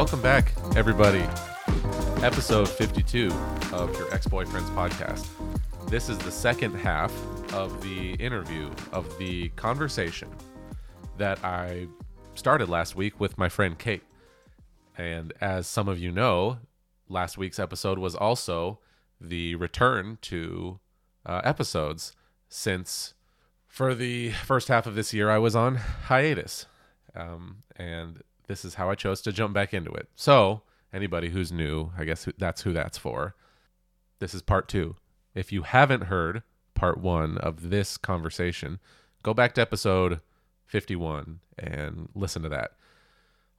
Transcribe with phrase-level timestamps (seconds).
[0.00, 1.28] Welcome back, everybody.
[2.24, 3.30] Episode 52
[3.70, 5.26] of your ex boyfriend's podcast.
[5.90, 7.12] This is the second half
[7.52, 10.30] of the interview, of the conversation
[11.18, 11.86] that I
[12.34, 14.02] started last week with my friend Cait.
[14.96, 16.60] And as some of you know,
[17.10, 18.78] last week's episode was also
[19.20, 20.80] the return to
[21.26, 22.16] uh, episodes
[22.48, 23.12] since
[23.68, 26.64] for the first half of this year I was on hiatus.
[27.14, 30.08] Um, and this is how I chose to jump back into it.
[30.16, 33.36] So, anybody who's new, I guess that's who that's for.
[34.18, 34.96] This is part two.
[35.36, 36.42] If you haven't heard
[36.74, 38.80] part one of this conversation,
[39.22, 40.20] go back to episode
[40.66, 42.72] 51 and listen to that.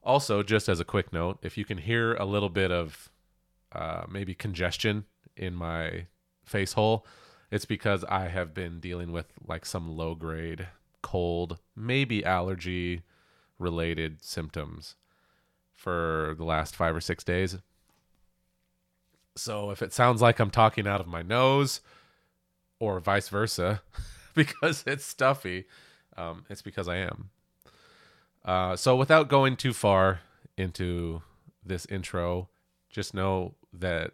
[0.02, 3.08] Also, just as a quick note, if you can hear a little bit of
[3.74, 5.06] uh, maybe congestion
[5.38, 6.06] in my
[6.44, 7.06] face hole,
[7.50, 10.68] it's because I have been dealing with like some low grade
[11.00, 13.04] cold, maybe allergy
[13.62, 14.96] related symptoms
[15.74, 17.58] for the last five or six days.
[19.34, 21.80] So if it sounds like I'm talking out of my nose
[22.78, 23.82] or vice versa
[24.34, 25.64] because it's stuffy,
[26.16, 27.30] um, it's because I am.
[28.44, 30.20] Uh, so without going too far
[30.56, 31.22] into
[31.64, 32.48] this intro,
[32.90, 34.12] just know that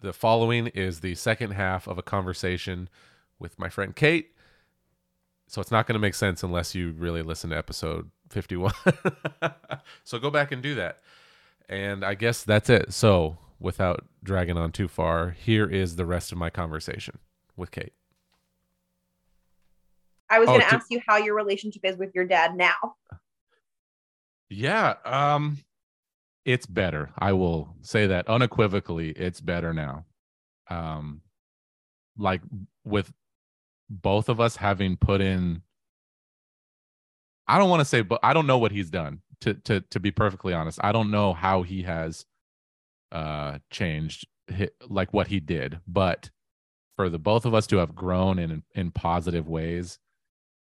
[0.00, 2.88] the following is the second half of a conversation
[3.38, 4.32] with my friend Cait.
[5.48, 8.72] So it's not going to make sense unless you really listen to episode 51.
[10.04, 10.98] so go back and do that.
[11.70, 12.92] And I guess that's it.
[12.92, 17.18] So without dragging on too far, here is the rest of my conversation
[17.56, 17.92] with Cait.
[20.30, 22.54] I was Oh, going to to- ask you how your relationship is with your dad
[22.54, 22.76] now.
[24.50, 25.58] Yeah, um
[26.44, 27.10] it's better.
[27.18, 30.04] I will say that unequivocally it's better now.
[30.70, 31.20] Um
[32.16, 32.40] like
[32.84, 33.12] with
[33.88, 35.62] both of us having put in
[37.46, 40.00] I don't want to say but I don't know what he's done to to to
[40.00, 40.78] be perfectly honest.
[40.82, 42.26] I don't know how he has
[43.12, 44.26] uh changed
[44.88, 46.30] like what he did, but
[46.96, 49.98] for the both of us to have grown in in positive ways,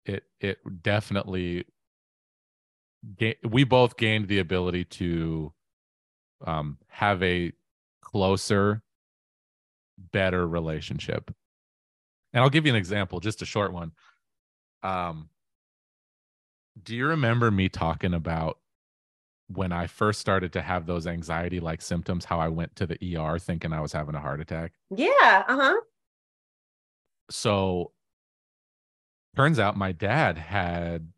[0.04, 1.64] it it definitely
[3.48, 5.52] we both gained the ability to
[6.46, 7.52] um, have a
[8.02, 8.82] closer,
[10.12, 11.34] better relationship.
[12.34, 13.92] And I'll give you an example, just a short one.
[14.82, 15.30] Um,
[16.82, 18.58] do you remember me talking about
[19.48, 23.16] when I first started to have those anxiety like symptoms, how I went to the
[23.16, 24.72] ER thinking I was having a heart attack?
[24.90, 25.44] Yeah.
[25.48, 25.80] Uh huh.
[27.30, 27.92] so
[29.36, 31.08] turns out my dad had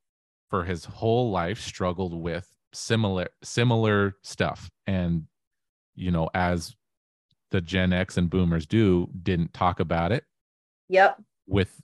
[0.50, 5.24] for his whole life struggled with similar similar stuff and
[5.94, 6.76] you know as
[7.50, 10.24] the gen x and boomers do didn't talk about it
[10.88, 11.20] Yep.
[11.46, 11.80] with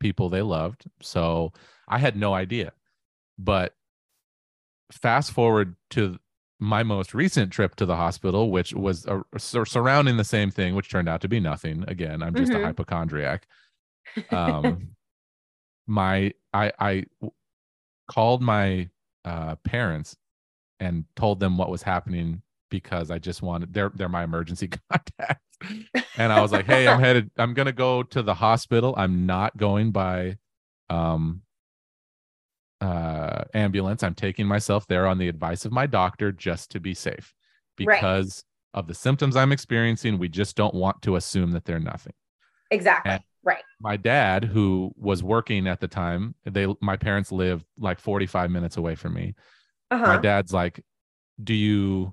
[0.00, 1.52] people they loved so
[1.88, 2.72] i had no idea
[3.38, 3.74] but
[4.92, 6.18] fast forward to
[6.60, 10.90] my most recent trip to the hospital which was sur- surrounding the same thing which
[10.90, 12.64] turned out to be nothing again i'm just a Mhm.
[12.64, 13.46] hypochondriac
[14.30, 14.88] um
[15.86, 17.04] my I I
[18.10, 18.88] called my
[19.24, 20.16] uh parents
[20.80, 25.44] and told them what was happening because i just wanted they're they're my emergency contacts.
[26.16, 28.94] And i was like hey i'm headed i'm gonna go to the hospital.
[28.96, 30.36] I'm not going by
[30.90, 31.42] um
[32.80, 34.02] uh ambulance.
[34.02, 37.34] I'm taking myself there on the advice of my doctor just to be safe
[37.80, 38.00] Right.
[38.00, 40.18] because of the symptoms i'm experiencing.
[40.18, 42.12] We just don't want to assume that they're nothing.
[42.70, 43.12] Exactly.
[43.12, 43.62] And- right.
[43.80, 48.76] my dad who was working at the time they my parents lived like 45 minutes
[48.76, 49.34] away from me.
[49.90, 50.80] Uh my dad's like
[51.42, 52.12] do you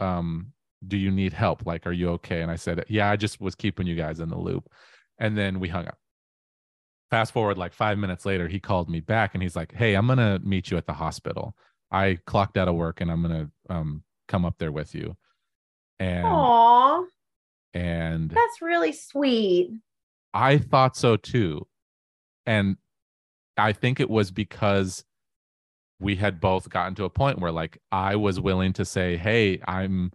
[0.00, 0.52] um
[0.86, 1.66] do you need help?
[1.66, 2.42] Like are you okay?
[2.42, 4.68] And i said yeah i just was keeping you guys in the loop.
[5.18, 5.98] And then we hung up.
[7.10, 10.06] Fast forward like five minutes later he called me back and he's like hey i'm
[10.06, 11.54] gonna meet you at the hospital.
[11.92, 15.16] I clocked out of work and i'm gonna um come up there with you.
[15.98, 17.04] And Aw,
[17.74, 19.70] and that's really sweet.
[20.32, 21.66] I thought so too.
[22.46, 22.76] And
[23.56, 25.04] I think it was because
[26.00, 29.60] we had both gotten to a point where like I was willing to say, "Hey,
[29.68, 30.12] I'm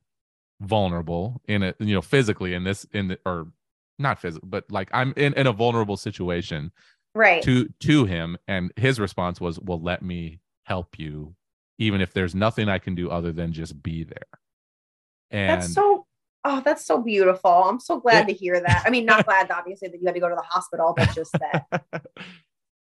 [0.62, 3.48] vulnerable in it, you know, physically in this in the, or
[4.00, 6.72] not physical, but like I'm in in a vulnerable situation
[7.14, 7.42] Right.
[7.44, 11.36] to to him and his response was, "Well, let me help you
[11.78, 14.40] even if there's nothing I can do other than just be there."
[15.32, 16.06] And that's so.
[16.48, 17.50] Oh, that's so beautiful.
[17.50, 18.34] I'm so glad Yeah.
[18.34, 18.84] to hear that.
[18.86, 21.32] I mean, not glad, obviously, that you had to go to the hospital, but just
[21.40, 21.66] that.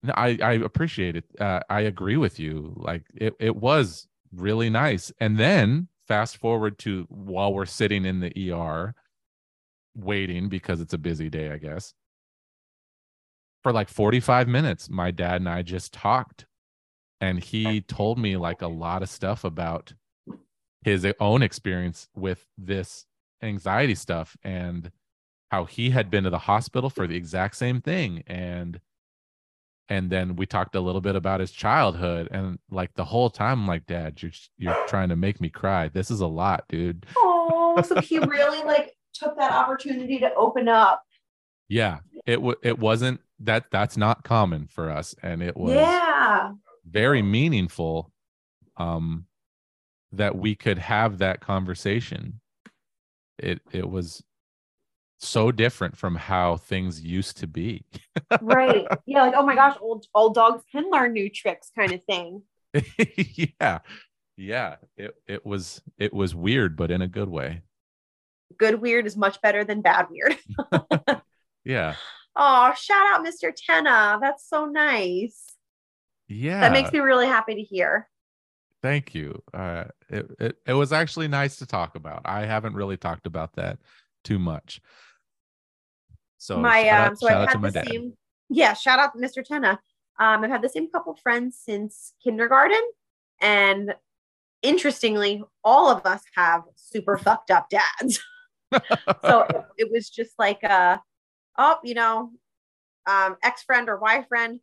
[0.02, 1.24] No, I I appreciate it.
[1.40, 2.74] Uh, I agree with you.
[2.76, 5.12] Like it it was really nice.
[5.20, 8.94] And then fast forward to while we're sitting in the ER
[9.94, 11.94] waiting because it's a busy day, I guess.
[13.62, 16.46] For like 45 minutes, my dad and I just talked.
[17.20, 19.94] And he told me like a lot of stuff about
[20.84, 23.06] his own experience with this
[23.42, 24.92] anxiety stuff and
[25.50, 28.80] how he had been to the hospital for the exact same thing and
[29.88, 33.60] and then we talked a little bit about his childhood and like the whole time
[33.60, 37.06] I'm like dad you're you're trying to make me cry this is a lot dude
[37.18, 41.02] Oh, so he really like took that opportunity to open up.
[41.68, 46.52] yeah it w- it wasn't that that's not common for us and it was Yeah.
[46.84, 48.10] very meaningful
[48.76, 49.26] um
[50.12, 52.40] that we could have that conversation
[53.38, 54.22] it it was
[55.18, 57.84] so different from how things used to be
[58.40, 58.86] Right.
[59.06, 59.22] Yeah.
[59.22, 62.42] Like, oh my gosh, old old dogs can learn new tricks kind of thing.
[63.60, 63.78] yeah
[64.36, 67.62] yeah it it was it was weird but in a good way
[68.58, 70.36] Good weird is much better than bad weird.
[71.64, 71.94] yeah
[72.38, 73.50] Oh, shout out Mr.
[73.56, 74.18] Tenna.
[74.20, 75.42] That's so nice.
[76.28, 78.08] yeah That makes me really happy to hear.
[78.82, 82.96] thank you uh it, it it was actually nice to talk about i haven't really
[82.98, 83.78] talked about that
[84.26, 84.80] too much
[86.38, 88.12] so my um so I've had the dad same
[88.48, 89.44] yeah, shout out to Mr.
[89.44, 89.80] Tenna.
[90.18, 92.80] Um, I've had the same couple friends since kindergarten.
[93.40, 93.94] And
[94.62, 98.20] interestingly, all of us have super fucked up dads.
[99.24, 100.98] so it, it was just like uh
[101.58, 102.30] oh, you know,
[103.06, 104.60] um, ex-friend or wife friend,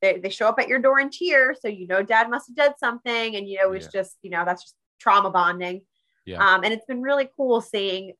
[0.00, 1.58] they, they show up at your door in tears.
[1.60, 3.36] So you know dad must have did something.
[3.36, 5.82] And you know, it's just, you know, that's just trauma bonding.
[6.24, 6.38] Yeah.
[6.38, 8.12] Um, and it's been really cool seeing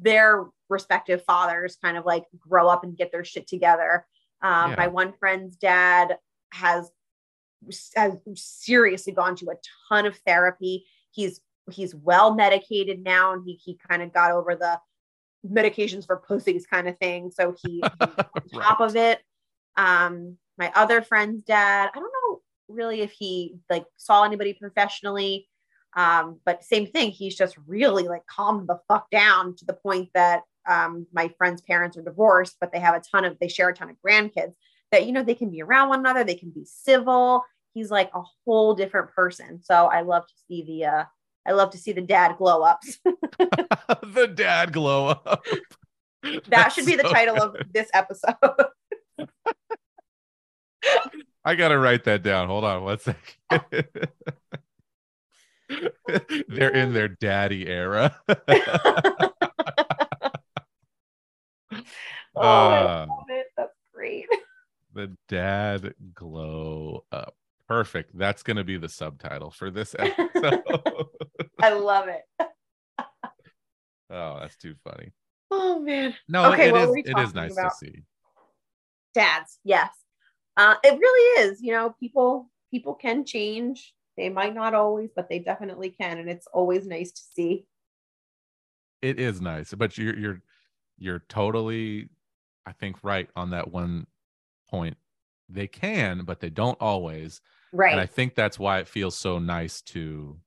[0.00, 4.06] their respective fathers kind of like grow up and get their shit together.
[4.42, 4.76] Um, Yeah.
[4.76, 6.18] My one friend's dad
[6.52, 6.90] has
[7.96, 9.54] has seriously gone to a
[9.88, 10.86] ton of therapy.
[11.10, 11.40] He's
[11.70, 14.80] he's well medicated now, and he he kind of got over the
[15.46, 17.30] medications for pussies kind of thing.
[17.30, 19.20] So he, he's on top of it.
[19.76, 25.48] Um, my other friend's dad, I don't know really if he like saw anybody professionally.
[25.96, 30.10] Um, but same thing, he's just really like calmed the fuck down to the point
[30.14, 33.68] that um, my friend's parents are divorced, but they have a ton of they share
[33.68, 34.54] a ton of grandkids
[34.90, 37.42] that you know they can be around one another, they can be civil.
[37.74, 39.60] He's like a whole different person.
[39.62, 41.04] So I love to see the uh
[41.46, 42.98] I love to see the dad glow ups.
[43.04, 45.44] the dad glow up.
[46.22, 47.60] that That's should be the so title good.
[47.60, 48.34] of this episode.
[51.44, 52.48] I gotta write that down.
[52.48, 53.86] Hold on one second.
[56.48, 58.16] They're in their daddy era.
[58.28, 58.40] oh,
[62.36, 63.46] I Uh, love it.
[63.56, 64.26] That's great.
[64.94, 67.34] the dad glow up.
[67.68, 68.16] Perfect.
[68.16, 70.62] That's gonna be the subtitle for this episode.
[71.62, 72.22] I love it.
[74.10, 75.12] oh, that's too funny.
[75.50, 76.14] Oh man.
[76.28, 77.70] No, Okay, it is it is nice about?
[77.70, 78.02] to see.
[79.14, 79.90] Dads, yes.
[80.56, 81.60] Uh, it really is.
[81.62, 83.94] You know, people people can change.
[84.16, 86.18] They might not always, but they definitely can.
[86.18, 87.66] And it's always nice to see.
[89.02, 90.42] It is nice, but you're you're
[90.98, 92.08] you're totally,
[92.64, 94.06] I think, right on that one
[94.70, 94.96] point.
[95.48, 97.40] They can, but they don't always.
[97.72, 97.92] Right.
[97.92, 100.38] And I think that's why it feels so nice to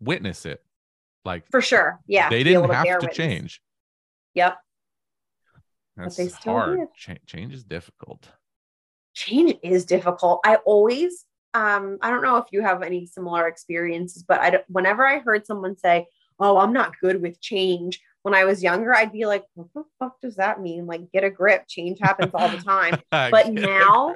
[0.00, 0.62] witness it.
[1.24, 2.00] Like For sure.
[2.06, 2.30] Yeah.
[2.30, 3.16] they didn't have to witness.
[3.16, 3.62] change.
[4.34, 4.56] Yep.
[5.96, 6.78] That's they still hard.
[6.96, 8.28] Cha- change is difficult.
[9.12, 10.40] change is difficult.
[10.44, 14.64] I always, um, I don't know if you have any similar experiences, but I, don't-
[14.68, 16.06] whenever I heard someone say,
[16.38, 19.84] "Oh, I'm not good with change," when I was younger, I'd be like, "What the
[19.98, 20.86] fuck does that mean?
[20.86, 21.64] Like, get a grip.
[21.68, 24.14] Change happens all the time." But now,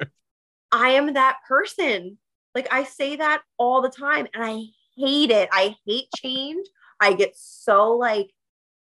[0.71, 2.17] I am that person.
[2.55, 4.63] Like I say that all the time, and I
[4.95, 5.49] hate it.
[5.51, 6.65] I hate change.
[6.99, 8.31] I get so like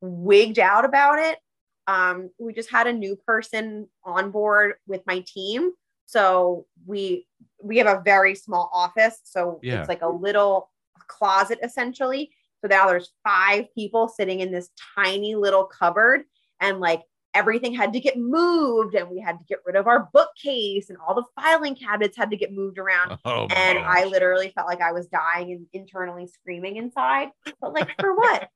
[0.01, 1.39] wigged out about it.
[1.87, 5.71] Um, we just had a new person on board with my team,
[6.05, 7.27] so we
[7.61, 9.79] we have a very small office, so Yeah.
[9.79, 10.69] it's like a little
[11.07, 12.31] closet essentially.
[12.61, 16.23] So now there's five people sitting in this tiny little cupboard,
[16.59, 17.01] and like
[17.35, 20.99] everything had to get moved and we had to get rid of our bookcase and
[20.99, 23.17] all the filing cabinets had to get moved around.
[23.25, 27.29] Oh and i literally felt like i was dying and internally screaming inside.
[27.59, 28.49] But like for what?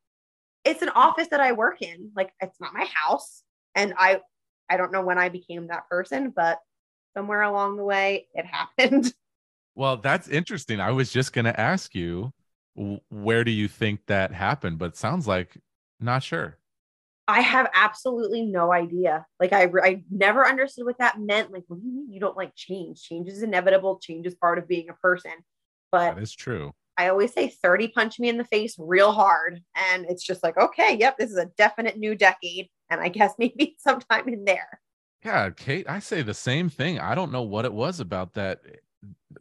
[0.63, 2.11] It's an office that i work in.
[2.15, 3.41] Like it's not my house.
[3.73, 4.21] And i
[4.69, 6.59] i don't know when i became that person but
[7.17, 9.13] somewhere along the way it happened
[9.75, 10.79] Well, that's interesting.
[10.79, 12.33] I was just going to ask you,
[13.09, 14.79] where do you think that happened?
[14.79, 15.55] But sounds like
[15.99, 16.57] not sure.
[17.27, 21.79] i have absolutely no idea like i i never understood what that meant like what
[21.81, 24.89] do you mean you don't like change change is inevitable change is part of being
[24.89, 25.31] a person
[25.91, 26.73] but That is true.
[26.97, 29.61] I always say 30 punch me in the face real hard.
[29.75, 32.69] And it's just like, okay, yep, this is a definite new decade.
[32.89, 34.81] And I guess maybe sometime in there.
[35.27, 36.99] Yeah, Cait, I say the same thing.
[36.99, 38.61] I don't know what it was about that.
[38.65, 39.35] Eh,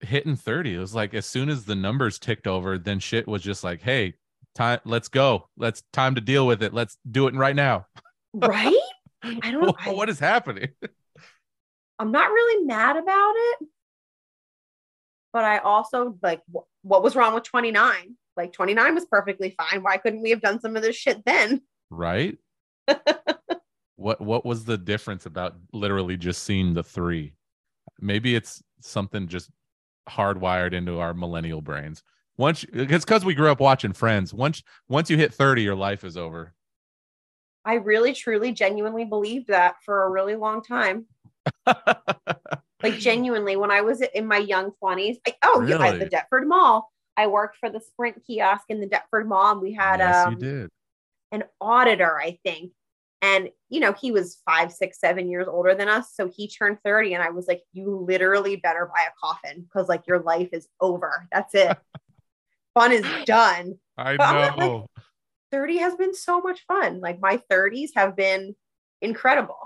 [0.00, 0.74] hitting 30.
[0.74, 3.80] It was like as soon as the numbers ticked over, then shit was just like,
[3.80, 4.14] hey,
[4.56, 5.48] time, let's go.
[5.56, 6.74] Let's time to deal with it.
[6.74, 7.86] Let's do it right now.
[8.34, 8.74] Right?
[9.22, 10.70] I don't I, what is happening?
[12.00, 13.68] I'm not really mad about it.
[15.32, 18.16] But I also like wh- what was wrong with 29?
[18.36, 19.84] Like 29 was perfectly fine.
[19.84, 21.62] Why couldn't we have done some of this shit then?
[21.90, 22.38] Right?
[23.98, 27.34] what what was the difference about literally just seeing the 3?
[28.00, 29.50] Maybe it's something just
[30.08, 32.02] hardwired into our millennial brains.
[32.36, 34.32] Once it's because we grew up watching Friends.
[34.32, 36.54] Once once you hit 30, your life is over.
[37.64, 41.06] I really, truly, genuinely believed that for a really long time.
[41.66, 46.46] like genuinely, when I was in my young 20s, I, oh yeah, at the Deptford
[46.46, 46.90] Mall.
[47.16, 50.34] I worked for the Sprint kiosk in the Deptford Mall, and we had yes, um,
[50.34, 50.70] you did.
[51.32, 52.70] an auditor, I think.
[53.20, 56.14] And you know, he was five, six, seven years older than us.
[56.14, 59.88] So he turned 30, and I was like, You literally better buy a coffin because
[59.88, 61.26] like your life is over.
[61.32, 61.76] That's it.
[62.74, 63.78] Fun is done.
[63.96, 64.78] I But know.
[64.96, 65.02] not,
[65.50, 67.00] 30 has been so much fun.
[67.00, 68.54] Like my 30s have been
[69.00, 69.58] incredible.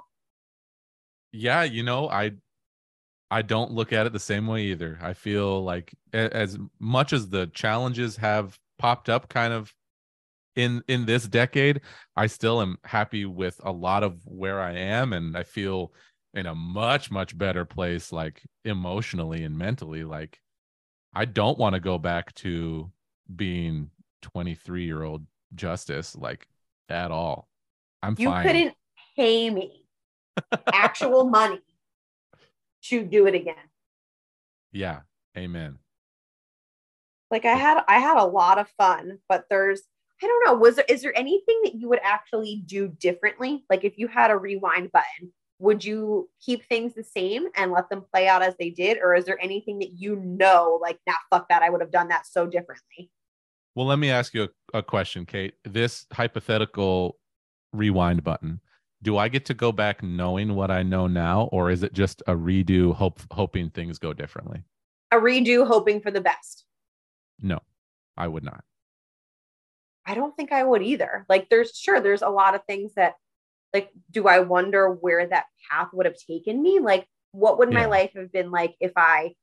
[1.33, 2.31] yeah you know i
[3.31, 7.29] i don't look at it the same way either i feel like as much as
[7.31, 9.73] the challenges have popped up kind of
[10.57, 11.81] in in this decade
[12.17, 15.93] i still am happy with a lot of where i am and i feel
[16.35, 20.41] in a much much better place like emotionally and mentally like
[21.15, 22.91] i don't want to go back to
[23.35, 23.91] being
[24.23, 26.47] 23 year old justice like
[26.89, 27.49] at all
[28.03, 28.23] i'm fine.
[28.23, 28.75] You fine couldn't
[29.17, 29.87] pay me
[30.73, 31.61] actual money
[32.85, 33.55] to do it again.
[34.73, 35.01] yeah
[35.37, 35.79] amen
[37.31, 39.81] Like I had I had a lot of fun, but there's
[40.23, 43.65] I don't know, was there is there anything that you would actually do differently?
[43.69, 47.89] Like if you had a rewind button, would you keep things the same and let
[47.89, 48.99] them play out as they did?
[49.01, 52.09] Or is there anything that you know, like, nah, fuck that, I would have done
[52.09, 53.11] that so differently?
[53.75, 55.55] Well, let me ask you a, a question, Cait.
[55.65, 57.19] This hypothetical
[57.73, 58.61] rewind button,
[59.03, 62.23] do I get to go back knowing what I know now, or is it just
[62.27, 64.65] a redo, hope hoping things go differently?
[65.13, 66.65] A redo hoping for the best.
[67.41, 67.61] No,
[68.17, 68.65] I would not.
[70.07, 71.25] I don't think I would either.
[71.29, 73.15] Like there's sure there's a lot of things that
[73.73, 76.81] like do I wonder where that path would have taken me?
[76.81, 79.35] Like what would my life have been like if I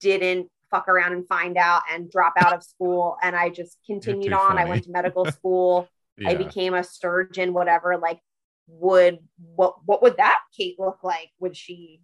[0.00, 4.32] didn't fuck around and find out and drop out of school and I just continued
[4.32, 4.58] on.
[4.58, 5.88] I went to medical school.
[6.24, 7.96] I became a surgeon, whatever.
[7.96, 8.20] Like
[8.66, 9.18] would
[9.54, 11.30] what what would that Cait look like?
[11.40, 12.00] Would she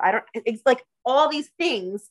[0.00, 2.08] I don't it's like all these things,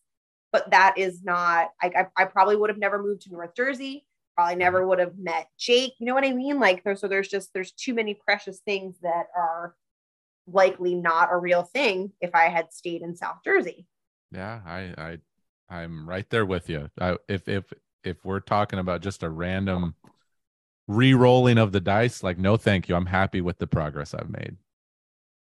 [0.51, 1.88] but that is not I
[2.18, 5.48] I, I probably would have never moved to North Jersey probably never would have met
[5.60, 5.94] Jake.
[6.00, 6.60] You know what I mean?
[6.60, 9.76] Like there's so there's just there's too many precious things that are
[10.48, 13.86] likely not a real thing if I had stayed in South Jersey.
[14.32, 15.18] yeah, I, I,
[15.70, 16.90] I'm right there with you.
[17.00, 17.72] I, if if
[18.04, 19.96] if we're talking about just a random
[20.88, 22.96] re-rolling of the dice, like no, thank you.
[22.96, 24.58] I'm happy with the progress I've made.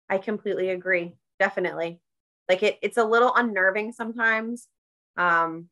[0.09, 1.15] I completely agree.
[1.39, 2.01] Definitely.
[2.49, 4.67] Like it it's a little unnerving sometimes.
[5.17, 5.69] Um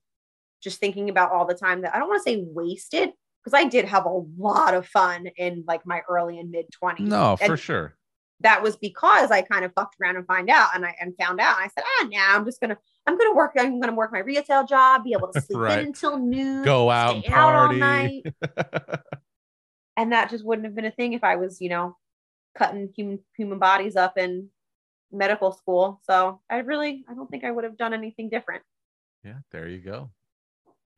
[0.62, 3.10] just thinking about all the time that I don't want to say wasted
[3.44, 7.00] because I did have a lot of fun in like my early and mid 20s.
[7.00, 7.96] No, for sure.
[8.40, 11.40] that was because I kind of fucked around and find out and I and found
[11.40, 11.56] out.
[11.56, 13.52] And I said, ah, nah, I'm just gonna I'm gonna work.
[13.58, 15.78] I'm gonna work my retail job, be able to sleep Right.
[15.80, 17.78] in until noon, Go out and out party.
[17.78, 18.34] night.
[19.96, 21.96] and that just wouldn't have been a thing if I was, you know,
[22.56, 24.48] cutting human human bodies up in
[25.10, 26.00] medical school.
[26.04, 28.62] So I really, I don't think I would have done anything different.
[29.24, 30.10] yeah, there you go.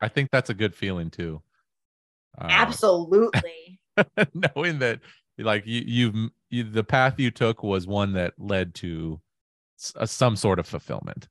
[0.01, 1.41] I think that's a good feeling too.
[2.37, 3.79] Uh, Absolutely.
[4.55, 4.99] knowing that
[5.37, 9.19] like you you've you, the path you took was one that led to
[9.79, 11.27] s- uh, some sort of fulfillment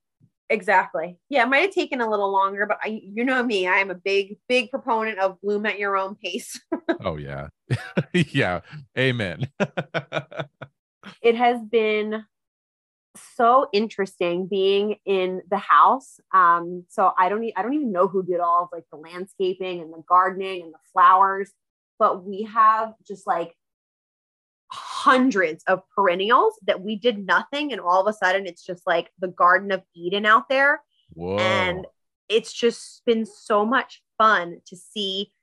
[0.49, 1.17] exactly.
[1.29, 3.89] Yeah, it might have taken a little longer, but I, you know me, I am
[3.89, 6.59] a big, big proponent of bloom at your own pace.
[7.03, 7.47] oh yeah
[8.13, 8.59] yeah
[8.97, 9.47] amen
[11.21, 12.23] it has been
[13.35, 16.19] so interesting being in the house.
[16.33, 18.97] Um, so I don't, e- I don't even know who did all of like the
[18.97, 21.51] landscaping and the gardening and the flowers,
[21.99, 23.53] but we have just like
[24.71, 29.11] hundreds of perennials that we did nothing, and all of a sudden it's just like
[29.19, 30.81] the Garden of Eden out there,
[31.13, 31.85] whoa and
[32.29, 35.33] it's just been so much fun to see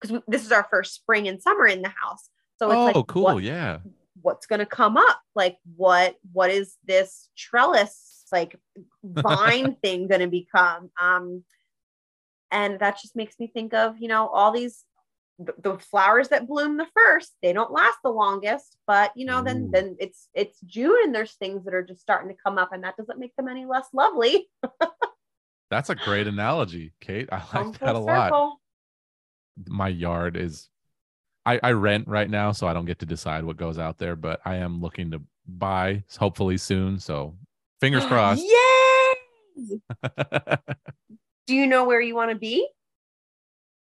[0.00, 2.30] because this is our first spring and summer in the house.
[2.58, 3.78] So it's oh like, cool what- yeah
[4.22, 8.56] what's going to come up like what what is this trellis like
[9.04, 11.44] vine thing going to become um
[12.50, 14.84] and that just makes me think of you know all these
[15.62, 19.44] the, flowers that bloom the first they don't last the longest but you know Ooh.
[19.44, 22.72] then then it's it's june and there's things that are just starting to come up
[22.72, 24.48] and that doesn't make them any less lovely
[25.70, 27.28] That's a great analogy, Cait.
[27.30, 28.56] I like that a full lot.
[29.66, 30.68] My yard is
[31.48, 34.14] I, I rent right now, so I don't get to decide what goes out there,
[34.16, 36.98] but I am looking to buy hopefully soon.
[36.98, 37.34] So
[37.80, 38.44] fingers crossed.
[38.44, 39.80] Yay!
[41.46, 42.68] Do you know where you want to be?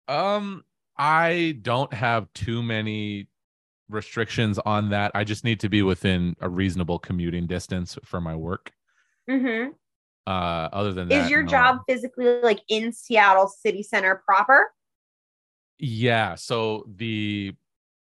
[0.09, 0.65] um,
[0.97, 3.29] I don't have too many
[3.89, 5.13] restrictions on that.
[5.15, 8.73] I just need to be within a reasonable commuting distance for my work.
[9.31, 9.71] Mm-hmm.
[10.27, 11.49] Uh, other than that, Is your no.
[11.49, 14.73] job physically like in Seattle city center proper?
[15.81, 16.35] Yeah.
[16.35, 17.55] So the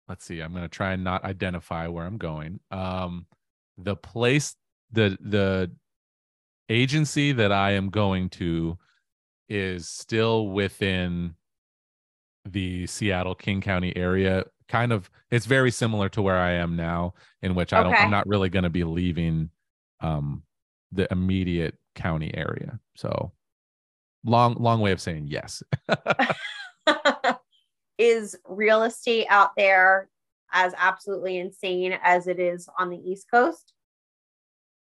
[0.08, 2.61] let's see, I'm gonna try and not identify where I'm going.
[2.70, 3.26] Um
[3.76, 4.54] the place
[4.92, 5.70] the the
[6.68, 8.78] agency that I am going to
[9.49, 11.35] is still within
[12.44, 14.44] the Seattle King County area.
[14.68, 18.02] Kind of it's very similar to where I am now, in which I don't Okay.
[18.04, 19.50] I'm not really gonna be leaving
[20.00, 20.44] um
[20.92, 22.78] the immediate county area.
[22.94, 23.32] So
[24.25, 25.64] long long way of saying yes.
[27.99, 30.09] is real estate out there
[30.53, 33.73] as absolutely insane as it is on the East Coast?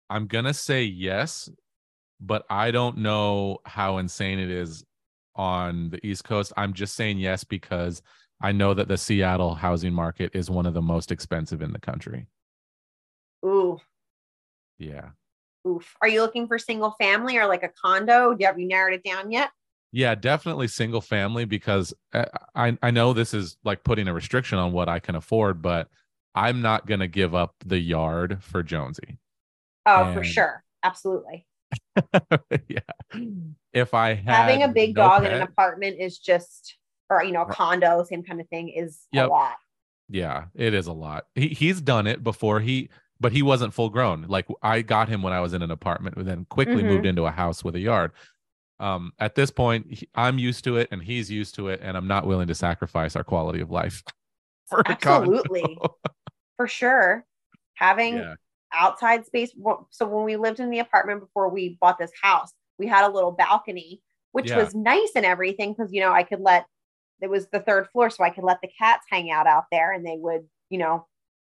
[0.08, 1.48] I'm gonna say yes,
[2.20, 4.84] but I don't know how insane it is
[5.36, 6.52] on the East Coast.
[6.56, 8.02] I'm just saying yes because
[8.40, 11.78] I know that the Seattle housing market is one of the most expensive in the
[11.78, 12.26] country.
[13.44, 13.78] Ooh,
[14.78, 15.10] Yeah.
[15.66, 15.94] oof.
[16.02, 18.36] Are you looking for single family or like a condo?
[18.40, 19.50] Have you narrowed it down yet?
[19.92, 24.58] Yeah, definitely single family because uh, I I know this is like putting a restriction
[24.58, 25.88] on what I can afford, but
[26.34, 29.18] I'm not gonna give up the yard for Jonesy.
[29.86, 30.62] Oh, for sure.
[30.82, 31.46] Absolutely.
[32.68, 32.80] yeah.
[33.72, 36.76] If I had Having a big no dog in an apartment is just,
[37.08, 39.26] or, you know, a condo, same kind of thing, is Yep.
[39.26, 39.56] a lot.
[40.08, 41.26] Yeah, it is a lot.
[41.34, 42.60] He he's done it before.
[42.60, 42.88] He
[43.20, 44.22] but he wasn't full grown.
[44.28, 46.86] Like I got him when I was in an apartment, and then quickly Mhm.
[46.86, 48.12] moved into a house with a yard.
[48.80, 51.96] Um, at this point, he- I'm used to it, and he's used to it, and
[51.96, 54.02] I'm not willing to sacrifice our quality of life
[54.68, 54.82] for.
[54.86, 55.78] Absolutely.
[56.56, 57.24] For sure.
[57.74, 58.34] Having yeah,
[58.72, 59.52] outside space.
[59.90, 63.12] So when we lived in the apartment before we bought this house, we had a
[63.12, 64.58] little balcony, which Yeah.
[64.58, 66.66] was nice and everything because you know I could let
[67.22, 69.92] it was the third floor, so I could let the cats hang out out there,
[69.92, 71.06] and they would, you know,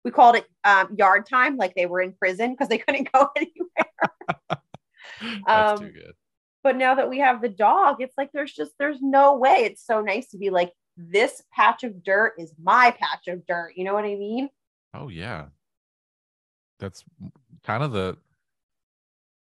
[0.03, 3.29] we called it um, yard time, like they were in prison because they couldn't go
[3.35, 3.91] anywhere.
[5.45, 6.13] that's Um, too good.
[6.67, 9.59] But now that we have the dog, it's like there's just there's no way.
[9.59, 13.71] It's so nice to be like this patch of dirt is my patch of dirt.
[13.77, 14.49] You know what I mean?
[14.93, 15.45] Oh yeah,
[16.77, 17.05] that's
[17.63, 18.17] kind of the.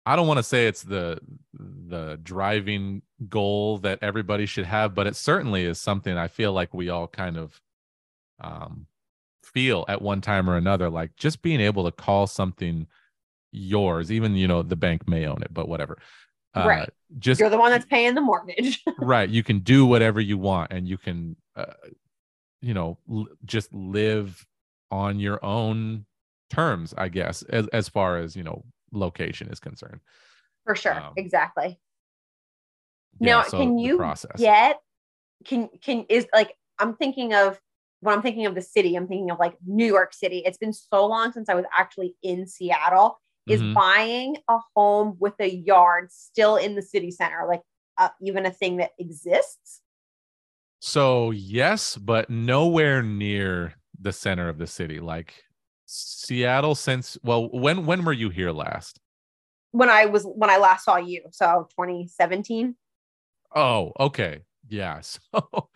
[0.06, 1.20] I don't want to say it's the
[1.52, 6.76] the driving goal that everybody should have, but it certainly is something I feel like
[6.76, 7.60] we all kind of
[8.40, 8.86] um,
[9.42, 10.92] feel at one time or another.
[10.92, 12.86] Like just being able to call something
[13.52, 15.98] yours, even you know the bank may own it, but whatever.
[16.56, 16.90] Uh, Right.
[17.18, 18.84] Just You're the one that's paying the mortgage.
[19.00, 21.74] right you can do whatever you want and you can uh,
[22.62, 24.46] you know l- just live
[24.92, 26.06] on your own
[26.50, 30.00] terms i guess as, as far as you know location is concerned
[30.66, 31.00] For sure.
[31.00, 31.80] Um, exactly.
[33.20, 34.80] Yeah, now, so can you process get
[35.46, 37.60] can can is like I'm thinking of
[38.02, 40.42] when I'm thinking of the city, I'm thinking of like New York City.
[40.46, 43.20] It's been so long since I was actually in Seattle.
[43.50, 43.74] Is Mhm.
[43.74, 47.62] buying a home with a yard still in the city center like
[47.98, 49.82] uh, even a thing that exists?
[50.80, 55.44] so yes but nowhere near the center of the city like
[55.86, 59.00] seattle since well when when were you here last
[59.72, 62.76] When I was when I last saw you, so 2017.
[63.56, 64.44] Oh, okay.
[64.68, 65.02] Yeah.
[65.32, 65.70] So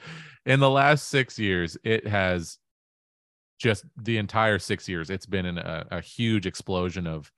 [0.46, 2.58] in the last six years, it has
[3.60, 7.32] just the entire six years, it's been in a, a huge explosion of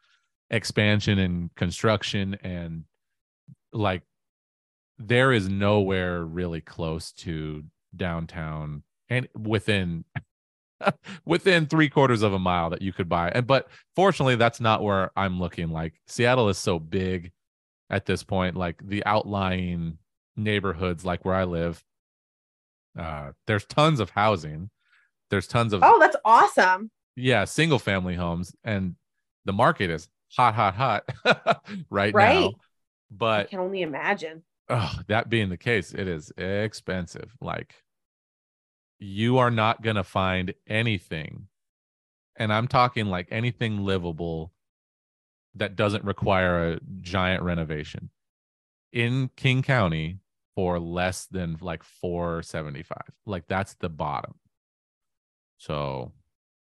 [0.49, 2.37] expansion and construction.
[2.43, 2.83] And
[3.73, 4.03] like,
[4.97, 7.63] there is nowhere really close to
[7.95, 10.03] downtown and within
[11.25, 14.83] within three quarters of a mile that you could buy and but fortunately that's not
[14.83, 17.31] where i'm looking like seattle is so big
[17.89, 19.97] at this point like the outlying
[20.35, 21.81] neighborhoods like where i live
[22.99, 24.69] uh there's tons of housing
[25.29, 26.91] there's tons of Oh, that's awesome.
[27.15, 28.95] yeah single family homes and
[29.45, 32.55] the market is hot hot hot right, now Right.
[32.55, 32.55] I
[33.11, 34.43] but can only imagine.
[34.69, 37.31] oh, that being the case, it is expensive.
[37.41, 37.75] Like
[38.99, 41.47] you are not going to find anything.
[42.37, 44.51] And I'm talking like anything livable
[45.55, 48.09] that doesn't require a giant renovation
[48.91, 50.19] in King County
[50.55, 52.97] for less than like 475.
[53.25, 54.35] Like that's the bottom.
[55.57, 56.11] So,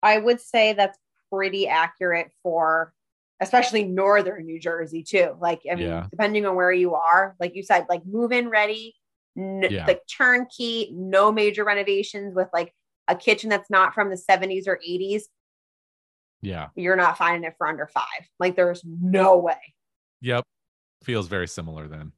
[0.02, 0.98] I would say that's
[1.32, 2.92] pretty accurate for
[3.40, 5.36] especially northern New Jersey too.
[5.40, 6.06] Like, I mean, Yeah.
[6.10, 8.94] depending on where you are, like you said, like move in ready,
[9.36, 9.86] n- Yeah.
[9.86, 12.74] like turnkey, no major renovations with like
[13.08, 15.22] a kitchen that's not from the 70s or 80s.
[16.42, 16.68] Yeah.
[16.74, 18.04] You're not finding it for under five.
[18.38, 19.58] Like, there's no way.
[20.20, 20.44] Yep.
[21.04, 22.12] Feels very similar then.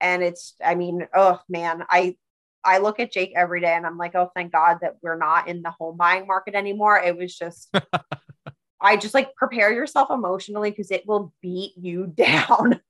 [0.00, 2.16] and it's i mean oh man i
[2.64, 5.46] i look at jake every day and i'm like oh thank god that we're not
[5.48, 7.72] in the home buying market anymore it was just
[8.84, 12.80] i just like prepare yourself emotionally because it will beat you down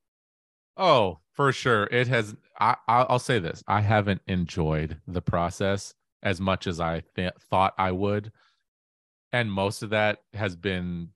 [0.76, 1.84] Oh, for sure.
[1.84, 2.34] It has.
[2.58, 7.74] I, I'll say this: I haven't enjoyed the process as much as I th- thought
[7.78, 8.32] I would,
[9.32, 11.10] and most of that has been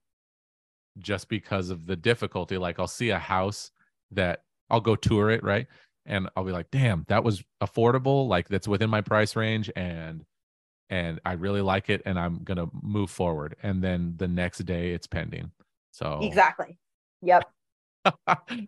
[0.99, 2.59] just because of the difficulty.
[2.59, 3.71] Like, I'll see a house
[4.13, 5.67] that I'll go tour it, right,
[6.07, 8.29] and I'll be like, "Damn, that was affordable.
[8.29, 10.25] Like, that's within my price range, and
[10.91, 14.93] and I really like it, and I'm gonna move forward." And then the next day,
[14.93, 15.51] it's pending.
[15.91, 16.79] So exactly
[17.23, 17.45] yep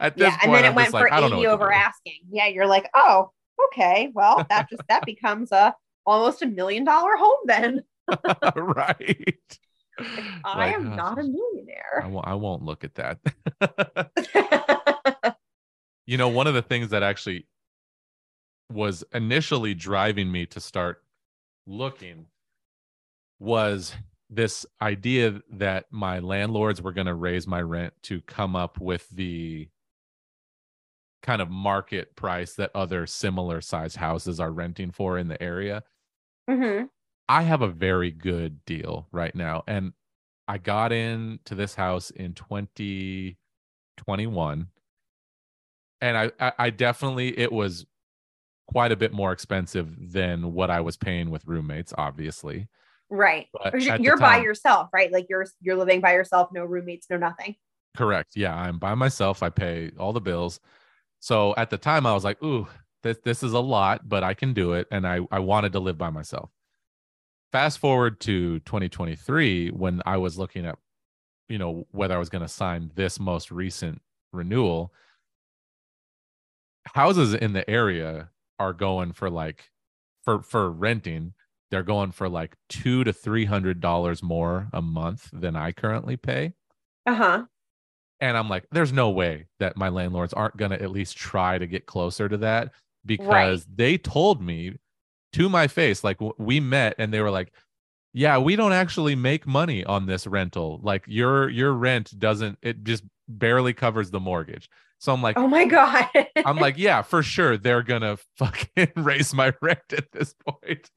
[0.01, 2.21] at this yeah and then it I'm went like, for I know 80 over asking
[2.31, 3.31] yeah you're like oh
[3.69, 7.83] okay well that just that becomes a almost a million dollar home then
[8.57, 9.59] right.
[10.45, 13.19] i Like, am uh, not a millionaire won't, I won't look at that.
[16.07, 17.47] you know, one of the things that actually
[18.73, 21.03] was initially driving me to start
[21.67, 22.27] looking
[23.39, 23.95] was
[24.29, 29.09] this idea that my landlords were going to raise my rent to come up with
[29.11, 29.69] the
[31.23, 35.83] kind of market price that other similar size houses are renting for in the area.
[36.49, 36.85] hmm
[37.29, 39.63] I have a very good deal right now.
[39.69, 39.93] And
[40.49, 44.67] I got into this house in 2021.
[46.01, 47.87] And I, I, I definitely, it was
[48.73, 52.69] quite a bit more expensive than what I was paying with roommates, obviously.
[53.09, 56.13] right But Because at the you're by time- yourself right like you're you're living by
[56.13, 57.57] yourself no roommates no nothing
[57.97, 58.37] Correct.
[58.37, 58.55] Yeah.
[58.55, 59.43] I'm by myself.
[59.43, 60.61] I pay all the bills.
[61.19, 62.69] So at the time, I was like, ooh,
[63.03, 64.87] this, this is a lot, but I can do it.
[64.93, 66.51] And I, I wanted to live by myself.
[67.51, 70.79] Fast forward to 2023, when I was looking at,
[71.49, 74.01] you know, whether I was going to sign this most recent
[74.33, 74.93] renewal,
[76.95, 79.71] houses in the area are going for like,
[80.25, 81.35] for, for renting,
[81.73, 86.17] they're going for like two to three hundred dollars more a month than I currently
[86.19, 86.55] pay.
[87.07, 87.47] uh-huh
[88.21, 91.57] And I'm like, there's no way that my landlords aren't going to at least try
[91.59, 92.73] to get closer to that
[93.07, 93.77] because Right.
[93.77, 94.77] they told me
[95.35, 97.53] to my face, like, w- we met and they were like,
[98.13, 100.81] yeah, we don't actually make money on this rental.
[100.83, 104.69] Like, your your rent doesn't, it just barely covers the mortgage.
[105.01, 107.57] So I'm like, oh my god I'm like, yeah, for sure.
[107.57, 110.91] They're gonna fucking raise my rent at this point.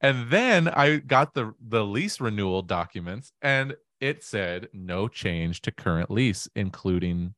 [0.00, 5.72] And then I got the the lease renewal documents and it said no change to
[5.72, 7.34] current lease, including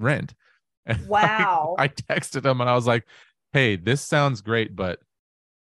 [0.00, 0.34] rent.
[0.84, 3.06] And I- wow I, texted them and I was like,
[3.52, 4.98] hey, this sounds great, but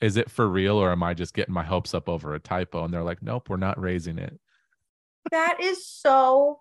[0.00, 2.84] is it for real or am I just getting my hopes up over a typo?
[2.84, 4.38] And they're like, nope, we're not raising it.
[5.32, 6.60] that is so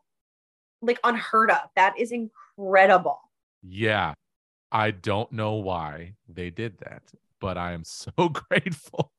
[0.82, 3.20] like unheard of that is incredible
[3.70, 4.14] Yeah.
[4.72, 7.04] I don't know why they did that,
[7.40, 9.12] but I am so grateful.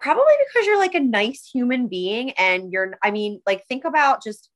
[0.00, 4.22] probably because you're like a nice human being and you're i mean like think about
[4.22, 4.48] just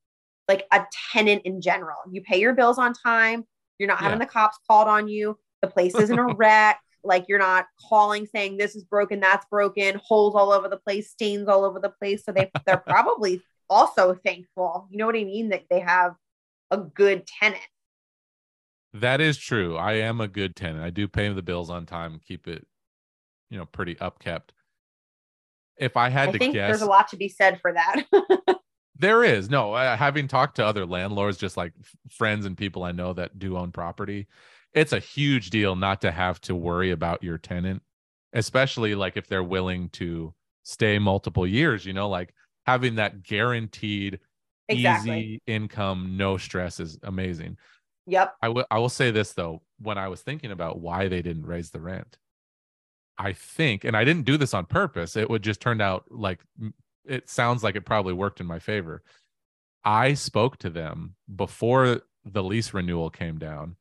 [0.49, 3.45] like a tenant in general you pay your bills on time
[3.79, 7.39] you're not having the cops called on you the place isn't a wreck like you're
[7.39, 11.65] not calling saying this is broken that's broken holes all over the place stains all
[11.65, 15.65] over the place so they they're probably also thankful you know what i mean that
[15.69, 16.15] they have
[16.71, 17.61] a good tenant
[18.95, 19.77] That is true.
[19.77, 20.85] I am a good tenant.
[20.85, 22.67] I do pay the bills on time keep it,
[23.51, 24.51] you know, pretty upkept.
[25.77, 28.05] If I had i to guess, there's a lot to be said for that
[28.97, 29.75] there is no.
[29.75, 31.73] Uh, having talked to other landlords, just like
[32.11, 34.29] friends and people I know that do own property,
[34.73, 37.83] it's a huge deal not to have to worry about your tenant,
[38.33, 41.85] especially like if they're willing to stay multiple years.
[41.85, 42.33] You know, like
[42.67, 44.21] having that guaranteed
[44.69, 47.57] exactly easy income, no stress is amazing.
[48.07, 51.23] Yep I will I will say this though, when I was thinking about why they
[51.23, 52.19] didn't raise the rent,
[53.19, 56.41] I think, and I didn't do this on purpose, it would just turn out like
[57.05, 59.03] it sounds like it probably worked in my favor.
[59.85, 63.77] I spoke to them before the lease renewal came down.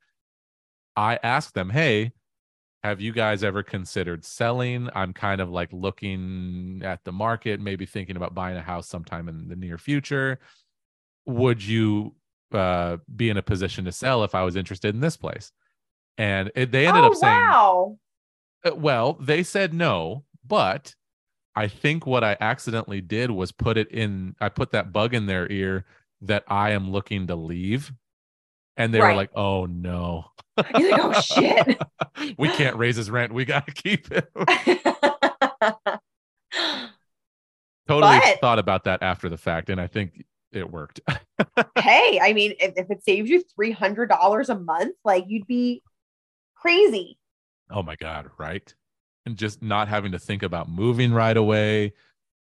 [0.96, 2.12] I asked them, "Hey,
[2.84, 4.90] have you guys ever considered selling?
[4.94, 9.26] I'm kind of like looking at the market, maybe thinking about buying a house sometime
[9.26, 10.38] in the near future.
[11.24, 12.14] Would you
[12.52, 15.52] uh, be in a position to sell if I was interested in this place?"
[16.16, 17.98] And it, they ended oh up saying, wow
[18.64, 20.94] uh, well, they said no, but
[21.54, 25.26] I think what I accidentally did was put it in, I put that bug in
[25.26, 25.84] their ear
[26.22, 27.92] that I am looking to leave.
[28.76, 30.24] And they were like, oh no.
[30.78, 31.80] You're like, oh shit.
[32.38, 33.32] we can't raise his rent.
[33.32, 34.24] We got to keep him.
[37.86, 39.70] totally But- thought about that after the fact.
[39.70, 40.24] And I think
[40.56, 41.00] it worked.
[41.78, 45.46] hey, I mean, if, if it saves you three hundred dollars a month, like you'd
[45.46, 45.82] be
[46.54, 47.18] crazy.
[47.70, 48.30] oh my God.
[48.38, 48.74] Right.
[49.26, 51.94] And just not having to think about moving right away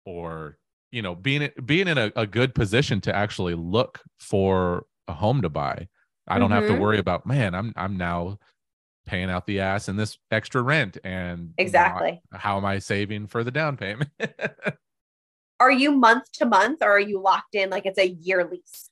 [0.05, 0.57] or,
[0.93, 5.43] you know, being, being in a, a good position to actually look for a home
[5.43, 5.89] to buy.
[6.29, 6.81] I don't have to Mhm.
[6.81, 8.39] worry about, man, I'm, I'm now
[9.07, 12.23] paying out the ass in this extra rent and you know, Exactly.
[12.33, 14.11] how am I saving for the down payment?
[15.61, 18.91] Are you month to month or are you locked in like it's a year lease?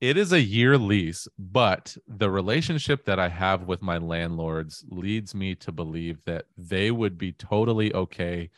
[0.00, 5.34] it is a year lease, but the relationship that I have with my landlords leads
[5.34, 8.50] me to believe that they would be totally okay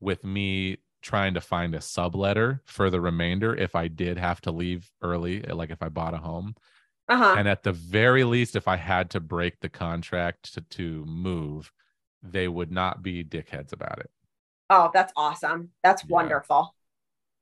[0.00, 4.52] with me trying to find a subletter for the remainder if I did have to
[4.52, 6.54] leave early, like if I bought a home.
[7.08, 7.38] Uh-huh.
[7.38, 11.72] And at the very least, if I had to break the contract to, to move,
[12.22, 14.10] they would not be dickheads about it.
[14.70, 15.70] Oh, that's awesome.
[15.82, 16.14] That's Yeah.
[16.14, 16.74] wonderful.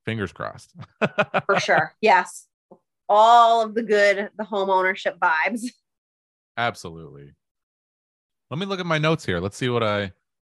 [0.06, 0.72] Fingers crossed.
[1.46, 1.94] For sure.
[2.00, 2.46] Yes.
[3.08, 5.64] All of the good, the home ownership vibes.
[6.56, 7.32] Absolutely.
[8.50, 9.40] Let me look at my notes here.
[9.40, 10.12] Let's see what I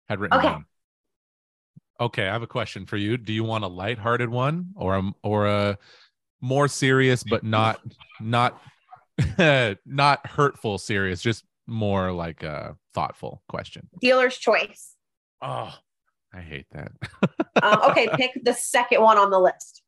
[0.09, 0.49] had written Okay.
[0.49, 0.65] down.
[2.01, 3.17] Okay, I have a question for you.
[3.17, 5.79] Do you want a lighthearted one or a or a
[6.41, 7.81] more serious but not
[8.21, 8.61] not
[9.87, 13.89] not hurtful serious, just more like a thoughtful question?
[14.01, 14.97] Dealer's choice.
[15.43, 15.73] Oh,
[16.35, 16.93] I hate that.
[17.63, 19.83] Um, okay, pick the second one on the list.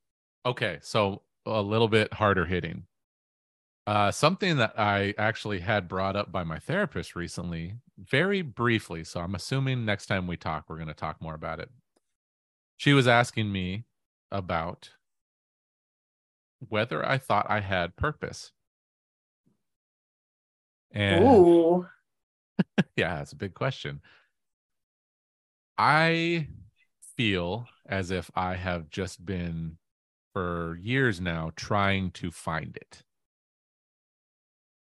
[0.47, 2.85] Okay, so a little bit harder hitting.
[3.87, 9.05] Uh, something that I actually had brought up by my therapist recently, very briefly.
[9.05, 11.71] So I'm assuming next time we talk, we're going to talk more about it.
[12.79, 13.85] She was asking me
[14.33, 14.91] about
[16.69, 18.53] whether I thought I had purpose.
[20.91, 21.87] And Ooh.
[22.97, 24.01] yeah, that's a big question.
[25.77, 26.49] I
[27.17, 29.79] feel as if I have just been
[30.33, 33.03] for years now trying to find it.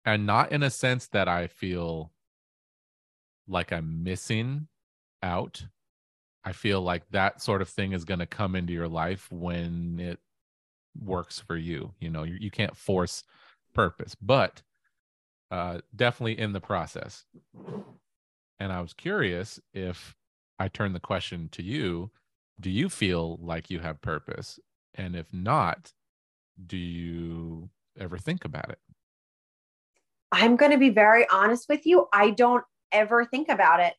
[0.05, 2.13] And not in a sense that I feel
[3.49, 4.69] like I'm missing
[5.23, 5.65] out.
[6.45, 9.99] I feel like that sort of thing is going to come into your life when
[9.99, 10.19] it
[10.99, 11.93] works for you.
[12.01, 13.25] You know, you, you can't force
[13.75, 14.63] purpose, but
[15.51, 17.25] uh, definitely in the process.
[18.61, 20.15] And I was curious if
[20.59, 22.11] I turn the question to you
[22.61, 24.59] do you feel like you have purpose?
[24.95, 25.93] And if not,
[26.67, 28.79] do you ever think about it?
[30.31, 32.07] I'm going to be very honest with you.
[32.13, 33.95] I don't ever think about it.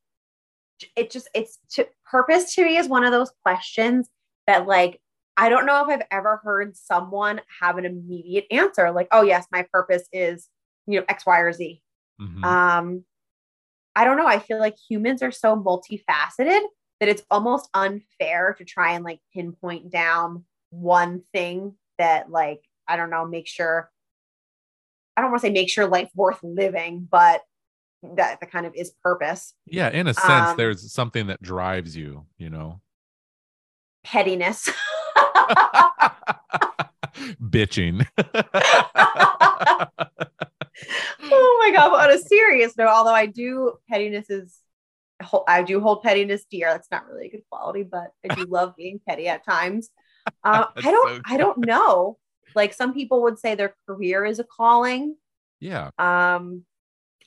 [0.96, 4.10] It just, it's to, purpose to me is one of those questions
[4.48, 5.02] that, like,
[5.38, 9.46] I don't know if I've ever heard someone have an immediate answer, like, oh, yes,
[9.52, 10.50] my purpose is,
[10.88, 11.82] you know, X, Y, or Z.
[12.22, 12.44] Mhm.
[12.44, 13.06] Um,
[13.96, 14.28] I don't know.
[14.28, 16.62] I feel like humans are so multifaceted
[17.00, 22.98] that it's almost unfair to try and like pinpoint down one thing that, like, I
[22.98, 23.90] don't know, make sure
[25.18, 27.42] I don't want to say make sure life worth living, but
[28.04, 29.54] that that kind of is purpose.
[29.66, 32.82] yeah, in a sense, um, there's something that drives you, you know?
[34.04, 34.70] Pettiness.
[37.42, 38.06] Bitching.
[41.24, 41.90] oh my god!
[41.90, 44.60] But on a serious note, although I do pettiness is
[45.48, 46.72] I do hold pettiness dear.
[46.72, 49.90] That's not really a good quality, but I do love being petty at times.
[50.44, 51.18] Uh, I don't.
[51.18, 52.18] so I don't know.
[52.56, 55.18] Like some people would say, their career is a calling.
[55.60, 55.92] yeah.
[56.00, 56.64] Um,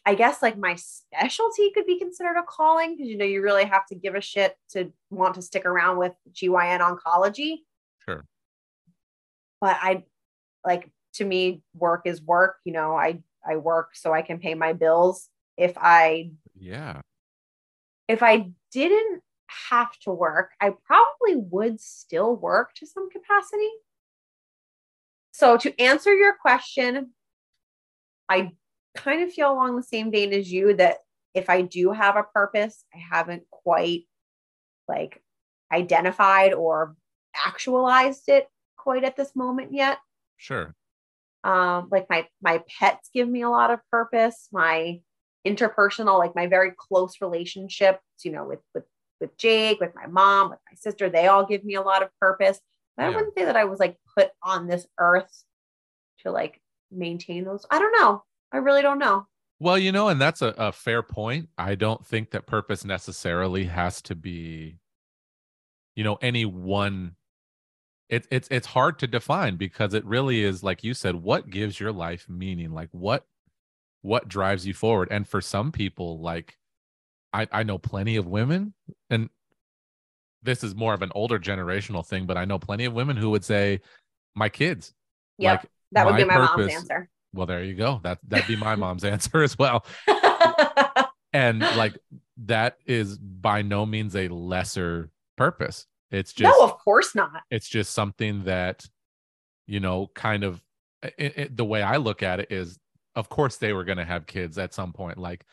[0.05, 3.67] I guess like my specialty could be considered a calling because you know you really
[3.67, 7.59] have to give a shit to want to stick around with GYN oncology.
[8.09, 8.25] Sure.
[9.61, 10.03] But I
[10.67, 12.57] like to me, work is work.
[12.65, 15.29] You know, I I work so I can pay my bills.
[15.57, 17.01] If I Yeah.
[18.07, 19.23] if I didn't
[19.69, 23.71] have to work, I probably would still work to some capacity.
[25.33, 27.13] So, to answer your question,
[28.29, 28.53] I
[28.95, 30.99] kind of feel along the same vein as you that
[31.35, 34.05] if I do have a purpose, I haven't quite
[34.89, 35.23] like
[35.73, 36.97] identified or
[37.47, 39.99] actualized it quite at this moment yet
[40.39, 40.75] Sure.
[41.45, 45.01] Um like my my pets give me a lot of purpose my
[45.47, 48.85] interpersonal like my very close relationships you know with with
[49.21, 52.09] with jake with my mom with my sister they all give me a lot of
[52.21, 52.61] purpose.
[52.97, 55.45] But i wouldn't say that i was like put on this earth
[56.23, 57.67] to like maintain those.
[57.71, 58.25] I don't know.
[58.53, 59.27] I really don't know.
[59.61, 61.49] Well, you know, and that's a, a fair point.
[61.59, 64.79] I don't think that purpose necessarily has to be,
[65.97, 67.17] you know, any one
[68.09, 71.79] it, it's it's hard to define because it really is like you said what gives
[71.79, 72.73] your life meaning?
[72.73, 73.27] Like what
[74.03, 75.09] what drives you forward?
[75.11, 76.57] And for some people like
[77.35, 78.73] i i know plenty of women
[79.11, 79.29] and
[80.43, 83.29] this is more of an older generational thing but i know plenty of women who
[83.29, 83.81] would say
[84.35, 84.95] my kids
[85.37, 87.11] Yeah, like that would be my my mom's answer.
[87.35, 89.85] well there you go that that'd be my mom's answer as well.
[91.35, 91.99] And like
[92.47, 97.43] that is by no means a lesser purpose it's just no, of course not.
[97.51, 98.85] it's just something that
[99.67, 100.63] you know kind of
[101.03, 102.79] it, it- the way i look at it is
[103.15, 105.45] of course they were going to have kids at some point like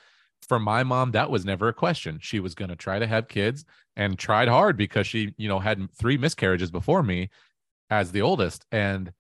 [0.48, 3.28] for my mom that was never a question she was going to try to have
[3.28, 3.66] kids
[3.96, 7.30] and tried hard because she you know had three miscarriages before me
[7.90, 9.12] as the oldest and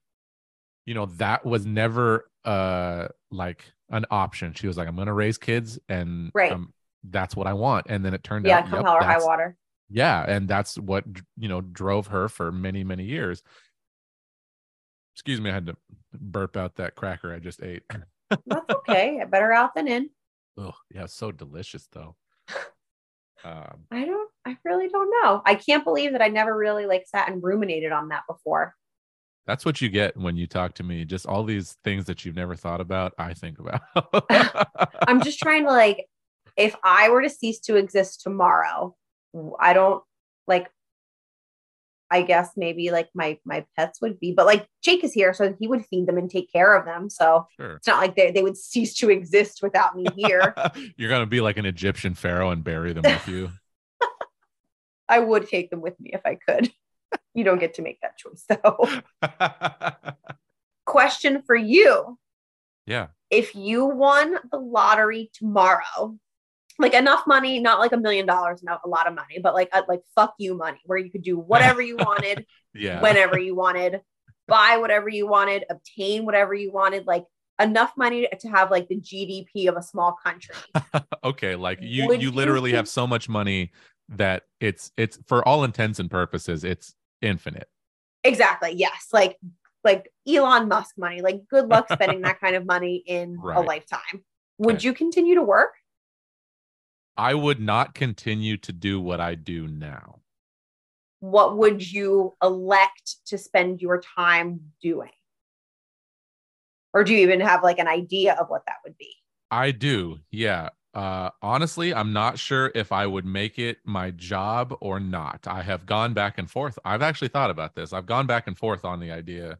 [0.85, 5.13] you know that was never uh like an option she was like i'm going to
[5.13, 6.51] raise kids and Right.
[6.51, 6.71] um,
[7.09, 8.49] that's what i want and then it turned out.
[8.49, 9.55] Yeah, out come yep, hell or high water.
[9.89, 11.03] Yeah and that's what
[11.37, 13.43] you know drove her for many many years
[15.13, 15.75] excuse me i had to
[16.13, 17.83] burp out that cracker i just ate
[18.47, 19.23] That's okay.
[19.29, 20.09] Better out than in.
[20.57, 22.15] oh yeah so delicious though
[23.43, 24.31] um I don't.
[24.47, 25.41] I really don't know.
[25.45, 28.73] I can't believe that I never really like sat and ruminated on that before.
[29.45, 32.35] that's what you get when you talk to me just all these things that you've
[32.35, 33.81] never thought about i think about
[35.07, 36.07] I'm just trying to like,
[36.57, 38.95] if I were to cease to exist tomorrow,
[39.59, 40.03] I don't
[40.47, 40.69] like.
[42.11, 45.55] I guess maybe like my my pets would be, but like Jake is here, so
[45.59, 47.09] he would feed them and take care of them.
[47.09, 50.53] So sure it's not like they they would cease to exist without me here.
[50.97, 53.49] you're gonna be like an egyptian pharaoh and bury them with you
[55.09, 56.71] I would take them with me if I could.
[57.33, 58.89] You don't get to make that choice though.
[60.85, 62.17] Question for you.
[62.85, 66.17] yeah if you won the lottery tomorrow,
[66.77, 69.69] like enough money, not like a million dollars, not a lot of money, but like
[69.73, 73.55] a, like fuck you money, where you could do whatever you wanted, yeah whenever you
[73.55, 74.01] wanted,
[74.47, 77.25] buy whatever you wanted, obtain whatever you wanted, like
[77.61, 80.55] enough money to have like the GDP of a small country.
[81.23, 83.71] okay like you Would you you literally have so much money
[84.09, 87.67] that it's it's for all intents and purposes it's infinite
[88.25, 88.73] exactly.
[88.75, 89.07] Yes.
[89.13, 89.37] Like
[89.83, 91.21] like Elon Musk money.
[91.21, 94.25] Like good luck spending that kind of money in a lifetime.
[94.57, 94.87] Would Okay.
[94.87, 95.73] you continue to work?
[97.17, 100.19] I would not continue to do what i do now.
[101.19, 105.09] What would you elect to spend your time doing?
[106.93, 109.13] Or do you even have like an idea of what that would be?
[109.51, 110.69] i do yeah.
[110.93, 115.45] Uh honestly i'm not sure if i would make it my job or not.
[115.47, 116.79] I have gone back and forth.
[116.85, 117.91] I've actually thought about this.
[117.93, 119.59] I've gone back and forth on the idea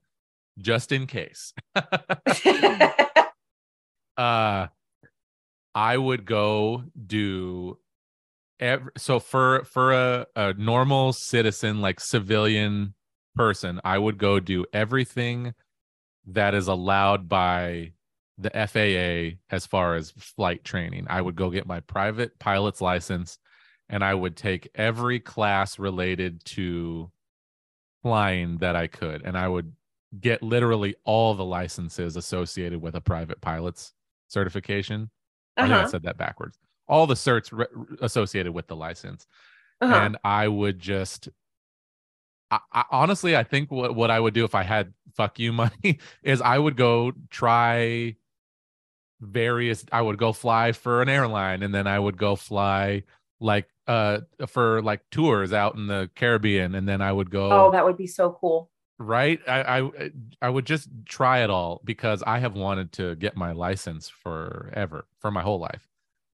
[0.58, 1.54] just in case.
[4.18, 4.68] Uh
[5.75, 7.77] i would go do
[8.59, 12.93] ev- so for for a, a normal citizen like civilian
[13.35, 15.53] person i would go do everything
[16.25, 17.91] that is allowed by
[18.38, 23.38] the faa as far as flight training i would go get my private pilot's license
[23.89, 27.11] and i would take every class related to
[28.01, 29.73] flying that i could and i would
[30.19, 33.93] get literally all the licenses associated with a private pilot's
[34.27, 35.09] certification.
[35.58, 35.88] I think I Uh-huh.
[35.89, 36.58] said that backwards.
[36.88, 39.26] All the certs re- associated with the license,
[39.82, 39.94] Uh-huh.
[39.96, 41.30] and I would just.
[42.52, 45.52] I, I, honestly, I think what, what I would do if I had fuck you
[45.63, 48.15] money is I would go try
[49.22, 49.86] various.
[49.91, 53.04] I would go fly for an airline, and then I would go fly
[53.39, 57.72] like uh for like tours out in the Caribbean, and then I would go oh,
[57.72, 58.70] that would be so cool.
[58.97, 60.10] Right I, I
[60.41, 65.05] i would just try it all because i have wanted to get my license forever
[65.19, 65.89] for my whole life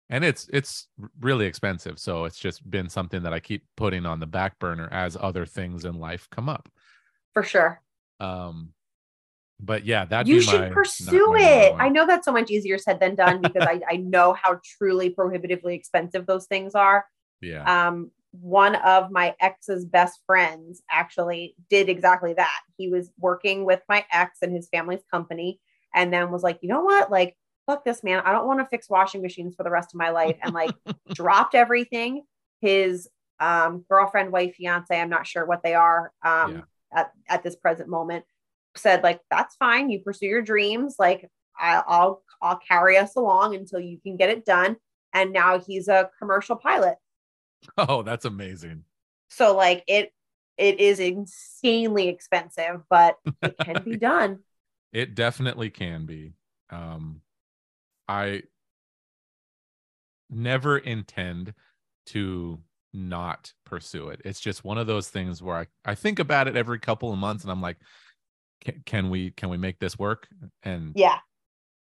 [0.09, 0.87] and it's it's
[1.19, 4.87] really expensive so it's just been something that i keep putting on the back burner
[4.91, 6.69] as other things in life come up
[7.33, 7.81] For sure.
[8.19, 8.73] um
[9.59, 11.73] but yeah that you should pursue it.
[11.79, 15.09] I know that's so much easier said than done because I, I know how truly
[15.09, 17.05] prohibitively expensive those things are.
[17.41, 22.59] yeah Um, one of my ex's best friends actually did exactly that.
[22.77, 25.59] He was working with my ex and his family's company,
[25.93, 27.11] and then was like, you know what?
[27.11, 28.23] Like, fuck this, man.
[28.25, 30.37] I don't want to fix washing machines for the rest of my life.
[30.41, 30.71] And like,
[31.13, 32.23] dropped everything.
[32.61, 33.09] His
[33.39, 36.61] um, girlfriend, wife, fiance, I'm not sure what they are um, Yeah.
[37.01, 38.23] at, at this present moment,
[38.77, 39.89] said, like, that's fine.
[39.89, 40.95] You pursue your dreams.
[40.97, 41.29] Like,
[41.59, 44.77] I, I'll, I'll carry us along until you can get it done.
[45.13, 46.95] And now he's a commercial pilot.
[47.77, 48.83] oh that's amazing
[49.29, 50.13] So like it
[50.57, 54.39] it is insanely expensive, but it can be done.
[54.93, 56.33] It definitely can be.
[56.69, 57.21] Um,
[58.07, 58.43] I
[60.29, 61.53] never intend
[62.07, 62.59] to
[62.93, 64.21] not pursue it.
[64.25, 67.17] It's just one of those things where I, I think about it every couple of
[67.17, 67.77] months and I'm like,
[68.59, 70.27] can, can we can we make this work?
[70.63, 71.17] And Yeah.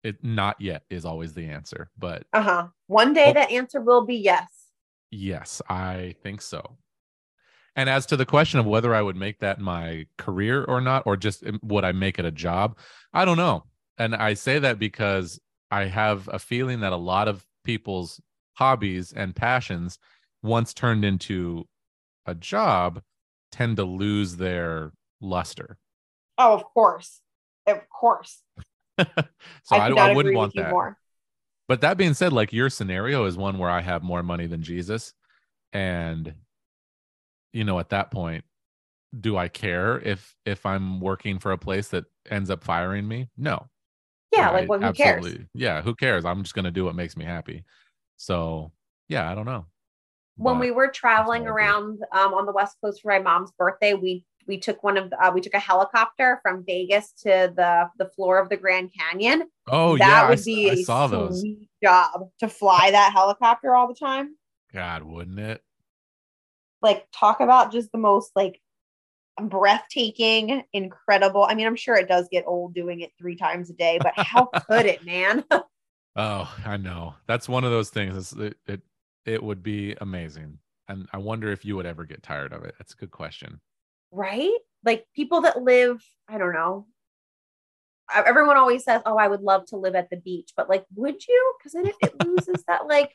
[0.03, 1.91] it not yet is always the answer.
[1.99, 2.67] But Uh huh.
[2.87, 4.62] One day that answer will be yes.
[5.13, 6.79] Yes, I think so.
[7.77, 11.05] And as to the question of whether I would make that my career or not,
[11.07, 12.77] or just um, would I make it a job,
[13.15, 13.65] I don't know.
[13.99, 15.41] And I say that because
[15.71, 18.21] I have a feeling that a lot of people's
[18.55, 19.99] hobbies and passions,
[20.43, 21.67] once turned into
[22.27, 23.01] a job,
[23.53, 25.79] tend to lose their luster.
[26.37, 27.21] Oh, of course.
[27.67, 28.43] Of course.
[28.99, 29.07] so
[29.71, 30.71] I, I, I, wouldn't want that.
[30.71, 30.99] more.
[31.73, 34.63] But that being said, like your scenario is one where I have more money than
[34.63, 35.15] Jesus.
[35.73, 36.35] And
[37.55, 38.45] you know, at that point,
[39.19, 43.31] do I care if if I'm working for a place that ends up firing me?
[43.39, 43.71] No.
[44.35, 45.35] Yeah, Right, like well, who cares?
[45.55, 46.27] Yeah, who cares?
[46.27, 47.65] I'm just gonna do what makes me happy.
[48.19, 48.71] So
[49.09, 49.65] yeah, I don't know.
[50.37, 51.55] when But- we were traveling how I do.
[51.55, 55.11] around um, on the west coast for my mom's birthday we we took one of
[55.11, 58.91] the, uh, we took a helicopter from vegas to the the floor of the grand
[58.99, 61.41] canyon oh that yeah, I would s- be I, a saw those.
[61.41, 64.37] sweet job to fly that helicopter all the time
[64.73, 65.63] God, wouldn't it?
[66.81, 68.61] like talk about just the most like
[69.41, 73.73] breathtaking incredible i mean i'm sure it does get old doing it three times a
[73.73, 75.45] day but how could it man
[76.15, 77.15] Oh, I know.
[77.27, 78.17] That's one of those things.
[78.17, 78.81] It's, it, it
[79.25, 80.59] it would be amazing.
[80.89, 82.75] And I wonder if you would ever get tired of it.
[82.79, 83.61] That's a good question.
[84.13, 84.53] Right?
[84.85, 86.87] Like people that live, I don't know.
[88.15, 91.27] Everyone always says, "Oh, I would love to live at the beach," but like, would
[91.27, 91.55] you?
[91.59, 93.11] Because then it, it loses that like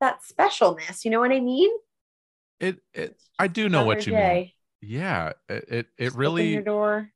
[0.00, 1.04] that specialness.
[1.04, 1.70] You know what I mean?
[2.58, 4.50] It it I do know what you mean.
[4.82, 7.10] Yeah, it it, it really your door.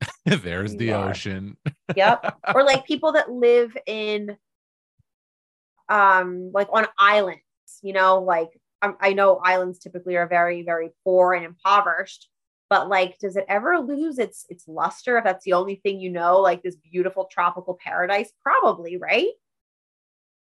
[0.24, 1.10] there's the are.
[1.10, 1.56] ocean.
[1.94, 2.38] Yep.
[2.54, 4.36] or like people that live in,
[5.88, 7.42] um, like on islands.
[7.82, 8.48] You know, like
[8.82, 12.28] I, I know islands typically are very, very poor and impoverished.
[12.70, 16.10] But like, does it ever lose its its luster if that's the only thing you
[16.10, 16.40] know?
[16.40, 19.28] Like this beautiful tropical paradise, probably, right?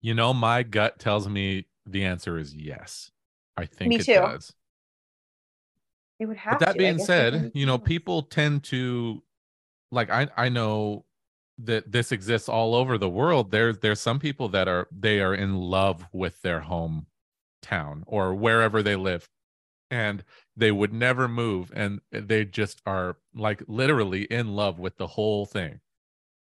[0.00, 3.12] You know, my gut tells me the answer is yes.
[3.56, 4.14] I think Me it too.
[4.14, 4.52] does.
[6.18, 6.58] It would have.
[6.58, 9.22] But that to, being said, you know, people tend to
[9.92, 11.04] like I I know
[11.58, 13.50] that this exists all over the world.
[13.50, 16.60] There's there's some people that are they are in love with their
[17.66, 19.28] hometown or wherever they live.
[19.90, 20.24] And
[20.56, 25.46] they would never move and they just are like literally in love with the whole
[25.46, 25.80] thing.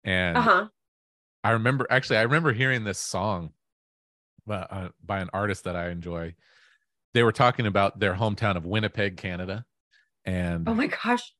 [0.03, 0.67] And Uh huh.
[1.43, 3.51] I remember actually I remember hearing this song
[4.45, 6.35] by, uh, by an artist that I enjoy.
[7.13, 9.65] They were talking about their hometown of Winnipeg, Canada.
[10.25, 11.33] And Oh my gosh.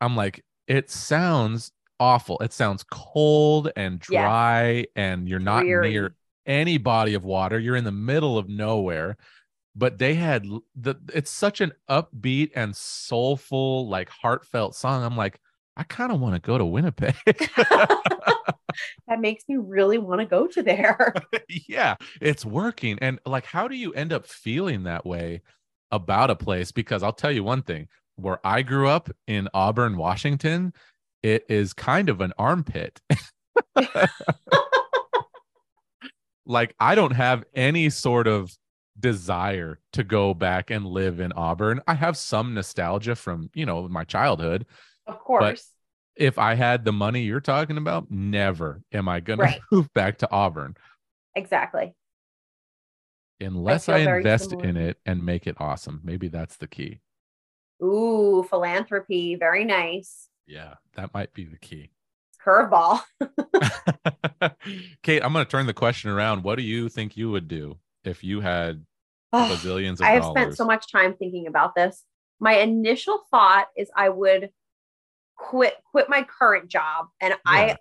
[0.00, 2.38] I'm like, it sounds awful.
[2.40, 5.90] It sounds cold and dry, and you're not Dreary.
[5.92, 6.14] near
[6.48, 7.58] any body of water.
[7.60, 9.16] You're in the middle of nowhere.
[9.76, 10.44] But they had
[10.74, 15.04] the it's such an upbeat and soulful, like heartfelt song.
[15.04, 15.38] I'm like,
[15.76, 17.14] I kind of want to go to Winnipeg.
[17.26, 21.14] that makes me really want to go to there.
[21.68, 22.98] yeah, it's working.
[23.00, 25.42] And like, how do you end up feeling that way
[25.92, 26.72] about a place?
[26.72, 27.86] Because I'll tell you one thing
[28.16, 30.72] where I grew up in Auburn, Washington,
[31.22, 33.00] it is kind of an armpit.
[36.48, 38.50] like, I don't have any sort of
[38.98, 41.80] desire to go back and live in Auburn.
[41.86, 44.66] I have some nostalgia from, you know, my childhood.
[45.06, 45.70] of course.
[46.16, 49.60] If I had the money you're talking about, never am I going Right.
[49.60, 50.76] to move back to Auburn
[51.36, 51.94] exactly.
[53.40, 54.68] unless feel I, invest similar.
[54.68, 56.00] in it and make it awesome.
[56.02, 56.98] Maybe that's the key.
[57.80, 59.36] Ooh, philanthropy.
[59.36, 60.28] Very nice.
[60.46, 61.90] Yeah, that might be the key.
[62.48, 63.00] Curveball.
[65.02, 66.42] Cait, I'm going to turn the question around.
[66.44, 68.84] What do you think you would do if you had
[69.32, 70.40] Ugh, bazillions of I have dollars?
[70.40, 72.04] spent so much time thinking about this.
[72.40, 74.50] My initial thought is I would
[75.36, 77.36] quit quit my current job and Yeah.
[77.46, 77.76] I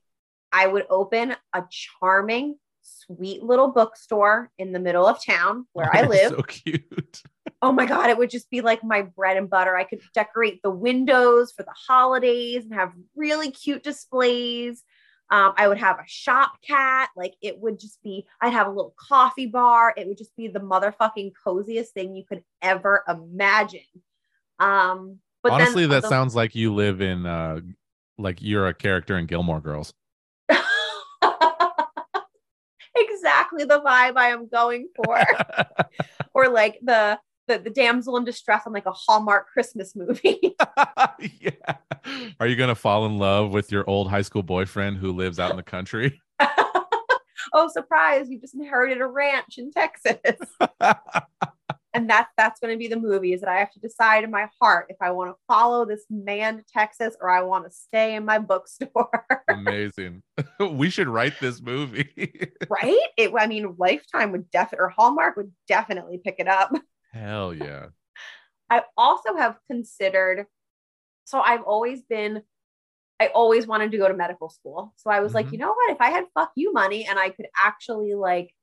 [0.51, 6.01] I would open a charming, sweet little bookstore in the middle of town where I
[6.05, 6.29] Oh, live.
[6.31, 7.21] So cute.
[7.61, 9.75] Oh my god, it would just be like my bread and butter.
[9.75, 14.83] I could decorate the windows for the holidays and have really cute displays.
[15.29, 17.09] Um, I would have a shop cat.
[17.15, 19.93] Like it would just be, I'd have a little coffee bar.
[19.97, 23.81] It would just be the motherfucking coziest thing you could ever imagine.
[24.59, 27.59] Um, but then Honestly, that the- sounds like you live in uh
[28.17, 29.93] like you're a character in Gilmore Girls.
[32.95, 35.21] exactly the vibe I am going for.
[36.33, 40.55] or like the, the the damsel in distress on like a Hallmark Christmas movie.
[41.39, 41.75] yeah.
[42.39, 45.39] Are you going to fall in love with your old high school boyfriend who lives
[45.39, 46.21] out in the country?
[47.53, 50.15] oh, surprise, you just inherited a ranch in Texas.
[51.93, 54.31] and that's that's going to be the movie is that I have to decide in
[54.31, 57.71] my heart if I want to follow this man to Texas or I want to
[57.71, 59.25] stay in my bookstore.
[59.49, 60.21] Amazing.
[60.71, 62.09] we should write this movie.
[62.69, 62.99] right?
[63.17, 66.71] It I mean Lifetime would definitely or Hallmark would definitely pick it up.
[67.17, 67.87] Hell yeah.
[68.69, 70.45] I also have considered
[71.25, 72.41] so I've always been
[73.19, 74.93] I always wanted to go to medical school.
[74.95, 75.53] So I was like, Mhm.
[75.53, 75.89] you know what?
[75.89, 78.53] If I had fuck you money and I could actually like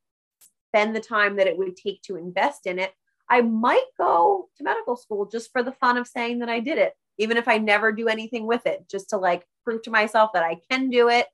[0.68, 2.92] spend the time that it would take to invest in it,
[3.28, 6.78] I might go to medical school just for the fun of saying that I did
[6.78, 10.30] it, even if I never do anything with it, just to like prove to myself
[10.34, 11.26] that I can do it.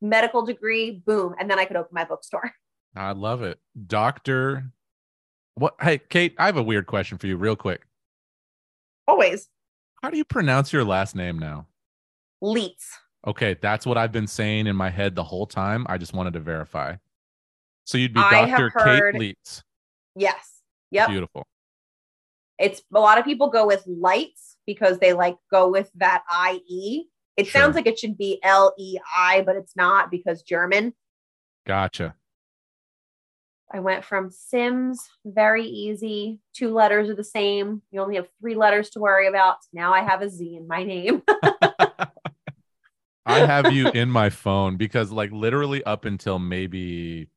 [0.00, 1.34] Medical degree, boom.
[1.38, 2.52] And then I could open my bookstore.
[2.96, 3.58] I love it.
[3.86, 4.70] Doctor
[5.58, 7.82] what hey Cait, I have a weird question for you real quick.
[9.06, 9.48] Always.
[10.02, 11.66] How do you pronounce your last name now?
[12.40, 12.90] Leets.
[13.26, 15.84] Okay, that's what I've been saying in my head the whole time.
[15.88, 16.94] I just wanted to verify.
[17.84, 18.70] So you'd be I Dr.
[18.70, 19.62] heard- Cait Leitz.
[20.14, 20.60] Yes.
[20.90, 21.08] Yep.
[21.08, 21.46] Beautiful.
[22.58, 27.08] It's a lot of people go with lights because they like go with that IE.
[27.36, 27.60] It Sure.
[27.62, 30.94] sounds like it should be L E I, but it's not because German.
[31.66, 32.14] Gotcha.
[33.70, 36.40] I went from Sims, very easy.
[36.54, 37.82] Two letters are the same.
[37.90, 39.56] You only have three letters to worry about.
[39.72, 41.22] Now I have a Z in my name.
[43.26, 47.28] I have you in my phone because, like, literally up until maybe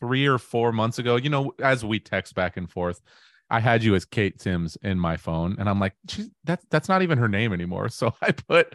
[0.00, 3.00] three or four months ago, you know, as we text back and forth,
[3.48, 6.88] I had you as Cait Sims in my phone, and I'm like, "Geez, that's that's
[6.88, 7.88] not even her name anymore.
[8.00, 8.74] So I put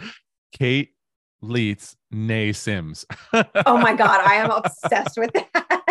[0.54, 0.92] Cait
[1.42, 3.06] Leitz née Sims.
[3.34, 5.85] oh my God, I am obsessed with that.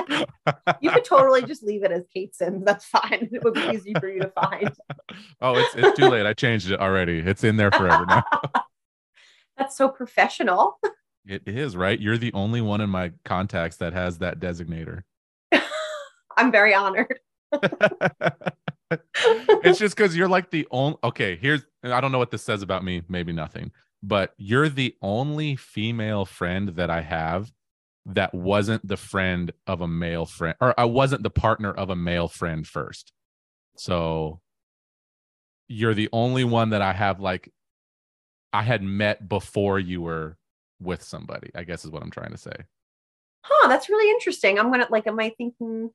[0.80, 2.64] You could totally just leave it as Cait Sims.
[2.64, 3.28] That's fine.
[3.32, 4.70] It would be easy for you to find.
[5.40, 6.26] oh, it's it's too late.
[6.26, 7.18] I changed it already.
[7.18, 8.24] It's in there forever now.
[9.56, 10.78] That's so professional.
[11.26, 11.98] It is right.
[11.98, 15.04] You're the only one in my contacts that has that designator.
[16.36, 17.18] I'm very honored.
[18.90, 22.62] it's just because you're like the only okay here's i don't know what this says
[22.62, 23.70] about me maybe nothing
[24.02, 27.52] but you're the only female friend that i have
[28.06, 31.96] that wasn't the friend of a male friend or i wasn't the partner of a
[31.96, 33.12] male friend first
[33.76, 34.40] so
[35.68, 37.50] you're the only one that i have like
[38.52, 40.36] i had met before you were
[40.80, 42.56] with somebody i guess is what i'm trying to say
[43.46, 44.58] Huh, that's really interesting.
[44.58, 45.90] I'm gonna like, am I thinking?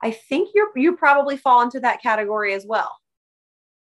[0.00, 2.94] I think you're you probably fall into that category as well.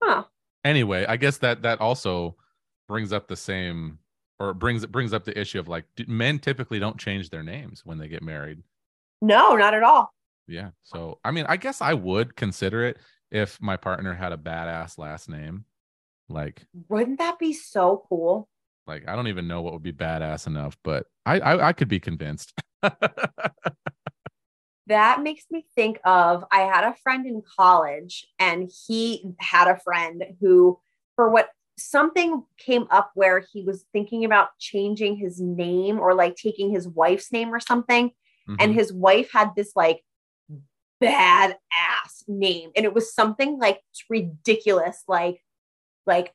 [0.01, 0.23] Huh.
[0.63, 2.35] anyway i guess that that also
[2.87, 3.97] brings up the same
[4.39, 7.81] or brings it brings up the issue of like men typically don't change their names
[7.85, 8.61] when they get married
[9.21, 10.13] No, not at all.
[10.47, 12.97] yeah so i mean i guess i would consider it
[13.31, 15.65] if my partner had a badass last name
[16.29, 18.47] like Wouldn't that be so cool?
[18.85, 21.87] like i don't even know what would be badass enough but i i, I could
[21.89, 22.53] be convinced
[24.87, 29.77] That makes me think of I had a friend in college and he had a
[29.81, 30.79] friend who,
[31.17, 36.35] for what something came up where he was thinking about changing his name or like
[36.35, 38.11] taking his wife's name or something.
[38.59, 38.75] And Mhm.
[38.75, 40.03] his wife had this like
[40.99, 42.71] bad ass name.
[42.75, 45.43] And it was something like ridiculous, like,
[46.05, 46.33] like,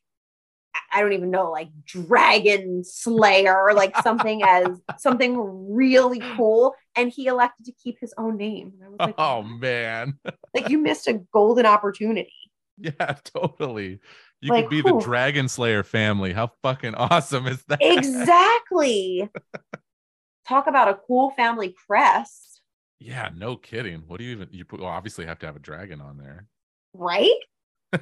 [0.74, 4.68] I- I don't even know, like Dragon Slayer or like something as
[4.98, 5.36] something
[5.74, 6.74] really cool.
[6.96, 8.72] And he elected to keep his own name.
[8.74, 10.18] And I was like, oh man
[10.54, 12.32] like you missed a golden opportunity.
[12.78, 14.00] yeah totally
[14.42, 19.30] you Like, could be the dragon slayer family how fucking awesome is that Exactly.
[20.48, 22.60] Talk about a cool family crest,
[23.00, 24.04] Yeah, no kidding.
[24.06, 24.48] What do you even?
[24.52, 26.46] You put, well, obviously have to have a dragon on there.
[26.94, 27.30] right?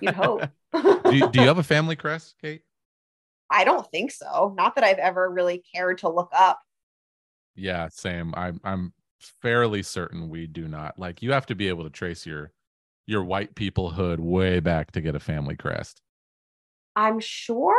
[0.00, 0.44] You'd hope.
[1.08, 2.62] Do you, do you have a family crest, Cait?
[3.50, 4.54] I don't think so.
[4.56, 6.60] Not that I've ever really cared to look up.
[7.54, 8.34] Yeah, same.
[8.36, 8.92] I'm I'm
[9.42, 10.98] fairly certain we do not.
[10.98, 12.52] Like you have to be able to trace your
[13.06, 16.00] your white people hood way back to get a family crest.
[17.00, 17.76] I'm sure,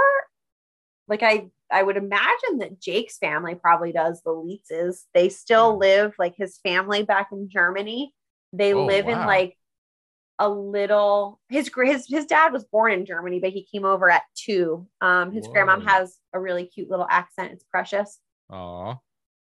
[1.07, 5.03] like I, I would imagine that Jake's family probably does the Leitzes.
[5.13, 8.13] They still live like his family back in Germany.
[8.53, 9.57] They Oh, live in like
[10.39, 11.39] a little.
[11.49, 14.87] His his his dad was born in Germany, but he came over at two.
[14.99, 15.87] Um, his grandmom Whoa.
[15.89, 17.51] has a really cute little accent.
[17.53, 18.19] It's precious.
[18.49, 18.97] Aw.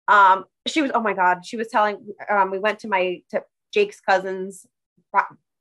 [0.07, 1.97] um she was oh my god she was telling
[2.30, 4.65] um we went to my to jake's cousin's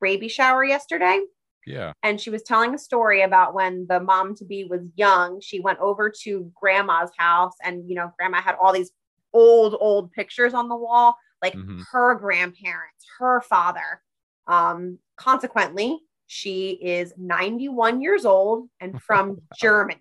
[0.01, 1.19] baby shower yesterday
[1.67, 1.93] Yeah.
[2.03, 5.61] and she was telling a story about when the mom to be was young she
[5.61, 8.91] went over to grandma's house and you know grandma had all these
[9.33, 11.83] old old pictures on the wall like Mhm.
[11.93, 14.03] her grandparents her father
[14.47, 20.01] um consequently she is 91 years old and from germany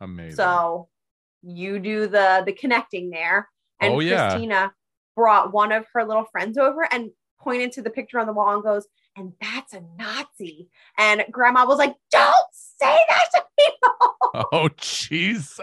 [0.00, 0.36] Amazing.
[0.36, 0.88] so
[1.42, 3.48] you do the the connecting there.
[3.80, 4.28] And Oh, yeah.
[4.32, 4.74] Christina
[5.16, 7.10] brought one of her little friends over and
[7.40, 8.86] pointed to the picture on the wall and goes,
[9.16, 10.68] and that's a Nazi.
[10.98, 14.16] And grandma was like, don't say that to people.
[14.52, 15.58] Oh Jesus.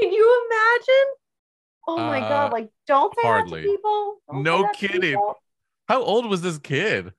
[0.00, 1.12] Can you imagine?
[1.86, 2.52] Oh my Uh, God.
[2.52, 3.60] Like, don't say hardly.
[3.60, 4.16] that to people.
[4.30, 5.00] Don't No to kidding.
[5.00, 5.34] people.
[5.86, 7.12] How old was this kid?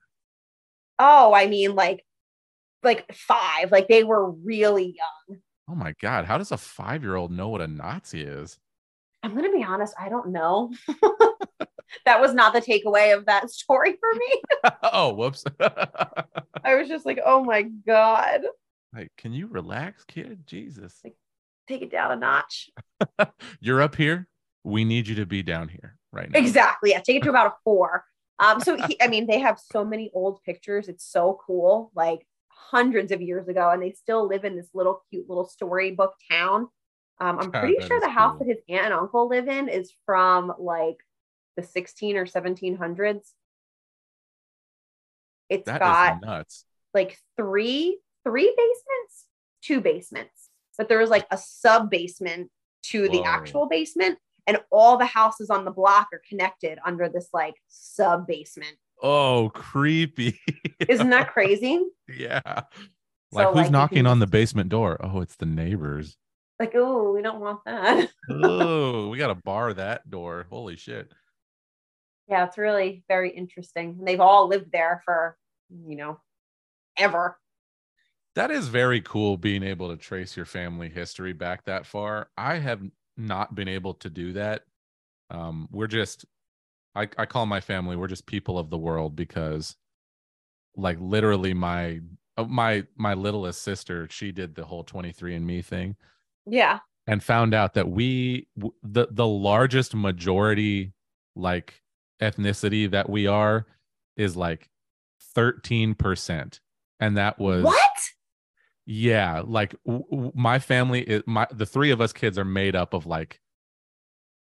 [0.98, 2.04] Oh, I mean, like,
[2.84, 3.72] like five.
[3.72, 5.40] Like they were really young.
[5.70, 8.58] Oh my god, how does a five year old know what a Nazi is?
[9.24, 10.72] I'm gonna be honest, I don't know.
[12.06, 14.72] that was not the takeaway of that story for me.
[14.84, 15.44] oh, whoops.
[15.60, 18.42] I was just like, oh my God.
[18.94, 20.46] like, can you relax, kid?
[20.46, 21.00] Jesus.
[21.04, 21.16] Like,
[21.68, 22.70] Take it down a notch.
[23.60, 24.28] You're up here.
[24.64, 26.40] We need you to be down here right now.
[26.40, 26.92] Exactly.
[26.92, 28.04] Yeah, take it to about a four.
[28.40, 30.90] Um, so he, I mean, they have so many old pictures.
[30.90, 35.02] It's so cool, like hundreds of years ago, and they still live in this little
[35.10, 36.68] cute little storybook town.
[37.20, 38.46] Um, I'm pretty sure the house cool.
[38.46, 40.98] that his aunt and uncle live in is from like
[41.56, 43.22] the 16 or 1700s.
[45.50, 46.66] It's That got nuts.
[46.94, 49.26] like three three basements,
[49.62, 52.50] two basements, but there was like a sub basement
[52.84, 57.30] to the actual basement, and all the houses on the block are connected under this
[57.34, 58.76] like sub basement.
[59.04, 60.40] Oh, creepy.
[60.90, 61.84] Isn't that crazy?
[62.10, 62.42] yeah.
[63.34, 64.98] So, Like, who's like, knocking on the basement door?
[65.02, 66.18] Oh, it's the neighbors.
[66.60, 68.10] Like, oh, we don't want that.
[68.30, 70.46] oh, we got to bar that door.
[70.50, 71.12] Holy shit.
[72.28, 73.98] Yeah, it's really very interesting.
[74.00, 75.38] And they've all lived there for,
[75.70, 76.20] you know,
[76.98, 77.40] ever.
[78.36, 82.30] That is very cool being able to trace your family history back that far.
[82.38, 82.82] I have
[83.16, 84.66] not been able to do that.
[85.30, 86.26] Um, we're just,
[86.96, 89.78] I, I call my family, we're just people of the world because,
[90.76, 92.02] like, literally, my
[92.38, 95.96] uh, my my littlest sister, she did the whole 23andMe thing
[96.46, 96.80] Yeah.
[97.08, 98.48] and found out that we
[98.84, 100.94] the the largest majority
[101.36, 101.82] like
[102.22, 103.66] ethnicity that we are
[104.18, 104.70] is like
[105.36, 106.60] 13%
[107.00, 107.92] and that was what?
[108.86, 112.76] yeah like w- w- my family is my the three of us kids are made
[112.76, 113.42] up of like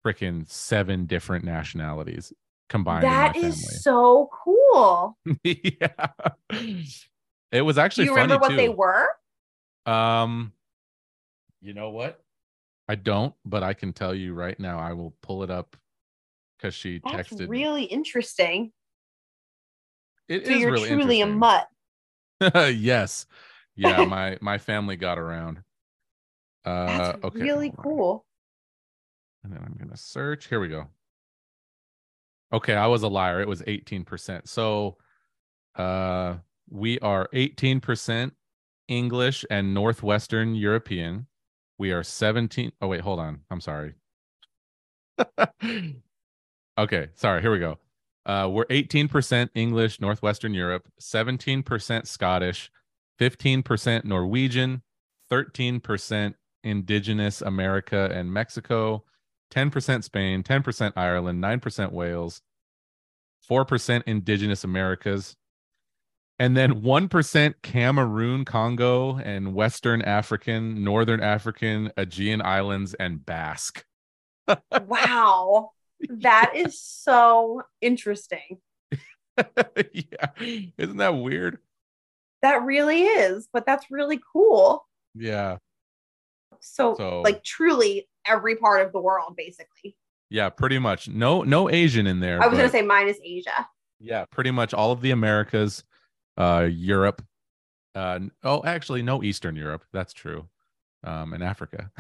[0.05, 2.33] freaking seven different nationalities
[2.69, 5.17] combined That in so cool.
[5.45, 5.87] yeah
[7.53, 8.07] it was actually.
[8.07, 8.57] Do actually you funny remember what too.
[8.57, 9.07] they were?
[9.85, 10.53] Um,
[11.61, 12.21] you know what?
[12.89, 14.79] I don't, but I can tell you right now.
[14.79, 15.77] I will pull it up
[16.63, 17.49] because she That's texted.
[17.49, 18.73] really interesting.
[20.29, 21.67] It So is you're really truly a mutt.
[22.55, 23.27] yes,
[23.75, 24.05] yeah.
[24.09, 25.63] My my family got around.
[26.65, 28.25] Uh, That's okay, really cool.
[29.43, 30.47] And then I'm gonna search.
[30.47, 30.87] Here we go.
[32.53, 33.41] Okay, I was a liar.
[33.41, 34.47] It was 18%.
[34.47, 34.99] So,
[35.75, 36.35] uh,
[36.69, 38.31] we are 18%
[38.89, 41.29] English and Northwestern European.
[41.79, 42.73] We are 17.
[42.83, 43.41] Oh, wait, hold on.
[43.51, 43.95] I'm sorry.
[46.79, 47.43] okay, sorry.
[47.43, 47.79] Here we go.
[48.25, 52.71] Uh, we're 18% English, Northwestern Europe, 17% Scottish,
[53.21, 54.83] 15% Norwegian,
[55.31, 59.05] 13% Indigenous America and Mexico,
[59.53, 62.43] 10% Spain, 10% Ireland, 9% Wales,
[63.51, 65.37] 4% Indigenous Americas,
[66.39, 73.85] and then 1% Cameroon, Congo, and Western African, Northern African, Aegean Islands, and Basque.
[74.87, 75.73] Wow.
[76.09, 78.59] That is so interesting.
[79.93, 80.27] yeah.
[80.79, 81.59] Isn't that weird?
[82.43, 84.87] That really is, but that's really cool.
[85.15, 85.59] Yeah.
[86.61, 89.97] So, So- like, truly every part of the world, basically.
[90.31, 91.09] Yeah, pretty much.
[91.09, 92.43] No no Asian in there.
[92.43, 93.67] I was going to say minus Asia.
[94.01, 95.85] Yeah, pretty much all of the Americas,
[96.39, 97.23] uh, Europe.
[97.95, 99.85] Uh, oh, actually, no Eastern Europe.
[99.93, 100.49] That's true.
[101.05, 101.91] Um, and Africa.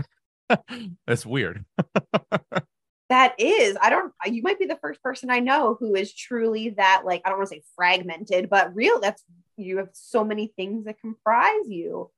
[1.06, 1.66] That's weird.
[3.12, 6.70] That is, I don't, you might be the first person I know who is truly
[6.78, 9.00] that, like, I don't want to say fragmented, but real.
[9.00, 9.22] That's,
[9.58, 12.10] you have so many things that comprise you.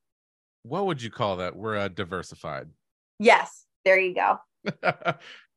[0.62, 1.56] What would you call that?
[1.56, 2.68] We're uh, diversified.
[3.18, 3.66] Yes.
[3.84, 4.38] There you go.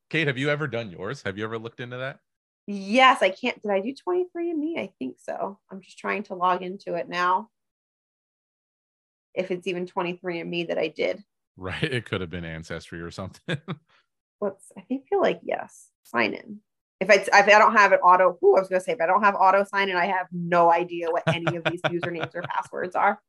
[0.10, 1.22] Cait, have you ever done yours?
[1.22, 2.18] Have you ever looked into that?
[2.66, 3.62] Yes, I can't.
[3.62, 4.80] Did I do 23andMe?
[4.80, 5.60] I think so.
[5.72, 7.50] I'm just trying to log into it now.
[9.36, 11.24] If it's even 23andMe that I did.
[11.58, 11.84] Right.
[11.84, 13.60] It could have been ancestry or something.
[14.40, 15.90] What's I think feel like yes.
[16.04, 16.60] Sign in.
[17.00, 19.06] If I if I don't have an auto, who I was gonna say if I
[19.06, 22.42] don't have auto sign in, I have no idea what any of these usernames or
[22.44, 23.20] passwords are.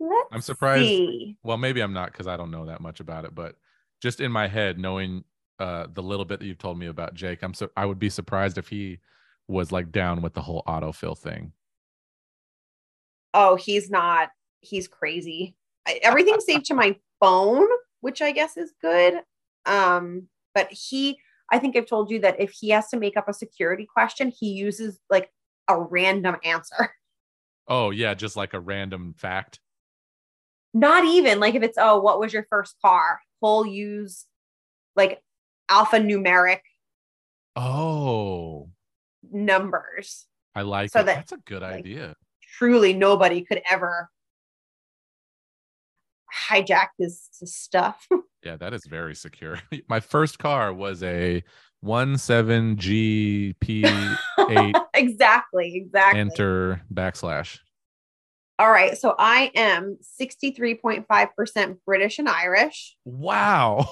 [0.00, 1.36] Let's I'm surprised- see.
[1.42, 3.56] well, maybe I'm not because I don't know that much about it, but
[4.00, 5.24] just in my head, knowing
[5.58, 8.08] uh, the little bit that you've told me about Jake, I'm so I would be
[8.08, 8.98] surprised if he
[9.46, 11.52] was like down with the whole autofill thing.
[13.34, 14.30] Oh, he's not.
[14.60, 15.54] He's crazy.
[15.86, 17.66] I, everything's saved to my phone,
[18.00, 19.20] which I guess is good.
[19.66, 21.18] Um, but he,
[21.50, 24.32] I think I've told you that if he has to make up a security question,
[24.36, 25.30] he uses like
[25.68, 26.90] a random answer.
[27.68, 29.60] Oh yeah, just like a random fact.
[30.74, 33.20] Not even like if it's oh, what was your first car?
[33.40, 34.26] He'll use
[34.96, 35.22] like
[35.70, 36.60] alphanumeric
[37.54, 38.70] Oh,
[39.30, 40.26] numbers.
[40.54, 41.06] I like So it.
[41.06, 42.14] that, That's a good like, idea.
[42.58, 44.08] Truly, nobody could ever
[46.48, 48.06] hijack this, his stuff.
[48.42, 49.58] Yeah, that is very secure.
[49.90, 51.44] My first car was a
[51.84, 54.16] 17 GP
[54.48, 56.20] eight exactly, exactly.
[56.20, 57.58] enter backslash.
[58.58, 62.96] All right, so I am 63.5% British and Irish.
[63.04, 63.86] Wow.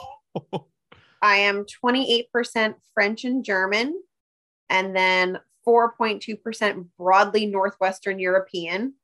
[1.20, 4.01] I am 28% French and German,
[4.70, 8.95] and then 4.2% broadly Northwestern European,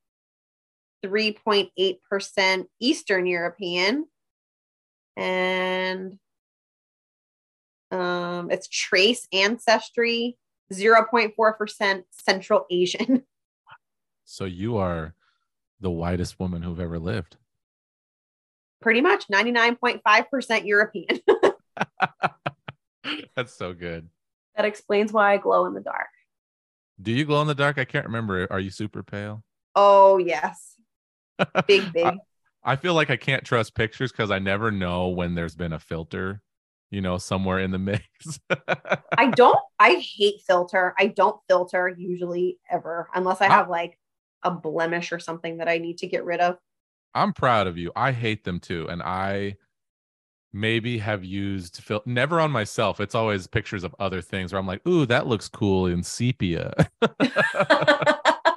[1.04, 4.06] 3.8% Eastern European,
[5.16, 6.18] and
[7.90, 10.38] um, it's trace ancestry,
[10.72, 13.22] 0.4% Central Asian.
[14.24, 15.14] so you are
[15.80, 17.36] the whitest woman who've ever lived.
[18.80, 21.20] Pretty much 99.5% European.
[23.36, 24.08] That's so good.
[24.56, 26.08] that explains why I glow in the dark.
[27.00, 27.78] Do you glow in the dark?
[27.78, 28.46] I can't remember.
[28.50, 29.42] Are you super pale?
[29.74, 30.73] Oh, yes.
[31.66, 32.06] Big, big.
[32.06, 32.18] I,
[32.64, 35.78] I feel like I can't trust pictures because I never know when there's been a
[35.78, 36.42] filter,
[36.90, 38.40] you know, somewhere in the mix.
[39.18, 40.94] I don't, I hate filter.
[40.98, 43.98] I don't filter usually ever unless I have like
[44.42, 46.56] a blemish or something that I need to get rid of.
[47.14, 47.92] I'm proud of you.
[47.94, 48.88] I hate them too.
[48.88, 49.56] And I
[50.52, 53.00] maybe have used fil- never on myself.
[53.00, 56.72] It's always pictures of other things where I'm like, ooh, that looks cool in sepia.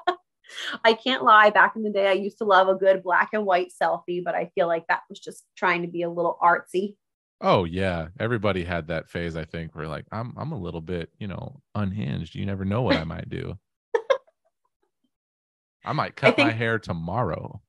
[0.83, 1.49] I can't lie.
[1.49, 4.35] Back in the day, I used to love a good black and white selfie, but
[4.35, 6.95] I feel like that was just trying to be a little artsy.
[7.41, 8.07] oh yeah.
[8.19, 11.61] Everybody had that phase, I think, where like I'm I'm a little bit, you know,
[11.75, 12.35] unhinged.
[12.35, 13.57] You never know what I might do.
[15.85, 17.61] I might cut my think- hair tomorrow.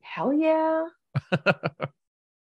[0.00, 0.86] Hell yeah.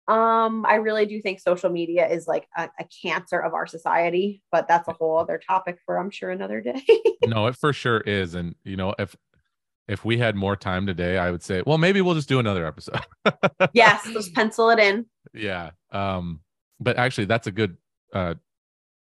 [0.08, 4.42] Um, I really do think social media is like a, a cancer of our society,
[4.50, 6.82] but that's a whole other topic for I'm sure another day.
[7.24, 8.34] no, it for sure is.
[8.34, 9.14] And you know, if
[9.88, 12.66] if we had more time today, I would say, well, maybe we'll just do another
[12.66, 13.00] episode.
[13.72, 15.06] yes, just pencil it in.
[15.34, 15.70] yeah.
[15.90, 16.40] Um,
[16.80, 17.76] but actually that's a good
[18.12, 18.34] uh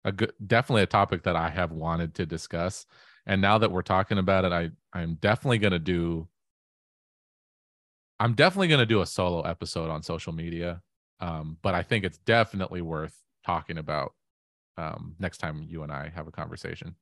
[0.05, 2.85] a good definitely a topic that I have wanted to discuss.
[3.25, 6.27] And now that we're talking about it, I I'm definitely gonna do
[8.19, 10.81] I'm definitely gonna do a solo episode on social media.
[11.19, 14.13] Um, but I think it's definitely worth talking about
[14.77, 16.95] um next time you and I have a conversation.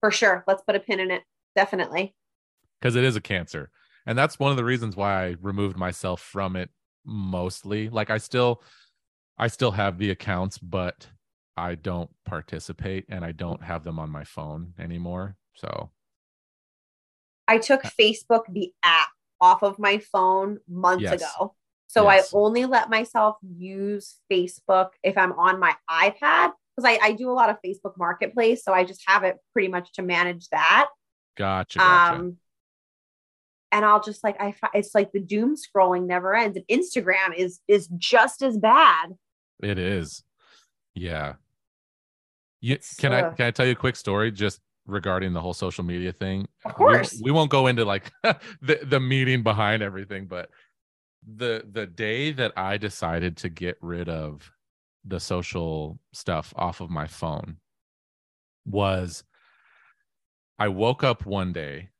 [0.00, 0.44] For sure.
[0.46, 1.22] Let's put a pin in it.
[1.54, 2.14] Definitely.
[2.80, 3.70] Because it is a cancer
[4.06, 6.70] and that's one of the reasons why i removed myself from it
[7.04, 8.62] mostly like i still
[9.38, 11.08] i still have the accounts but
[11.56, 15.90] i don't participate and i don't have them on my phone anymore so
[17.48, 19.08] I took Facebook, the app,
[19.40, 21.22] off of my phone months Yes.
[21.22, 21.54] ago.
[21.88, 22.34] So Yes.
[22.34, 27.30] I only let myself use Facebook if I'm on my iPad because I, I do
[27.30, 28.64] a lot of Facebook Marketplace.
[28.64, 30.88] So I just have it pretty much to manage that.
[31.36, 32.14] gotcha, gotcha.
[32.14, 32.36] Um,
[33.76, 36.56] and I'll just like I it's like the doom scrolling never ends.
[36.56, 39.10] And Instagram is is just as bad.
[39.62, 40.22] it is
[40.94, 41.34] yeah
[42.62, 45.84] you can i can i tell you a quick story just regarding the whole social
[45.84, 47.20] media thing Of We course.
[47.22, 48.10] we, won't go into like
[48.62, 50.48] the the meeting behind everything but
[51.36, 54.50] the the day that i decided to get rid of
[55.04, 57.58] the social stuff off of my phone
[58.64, 59.22] was
[60.58, 61.90] i woke up one day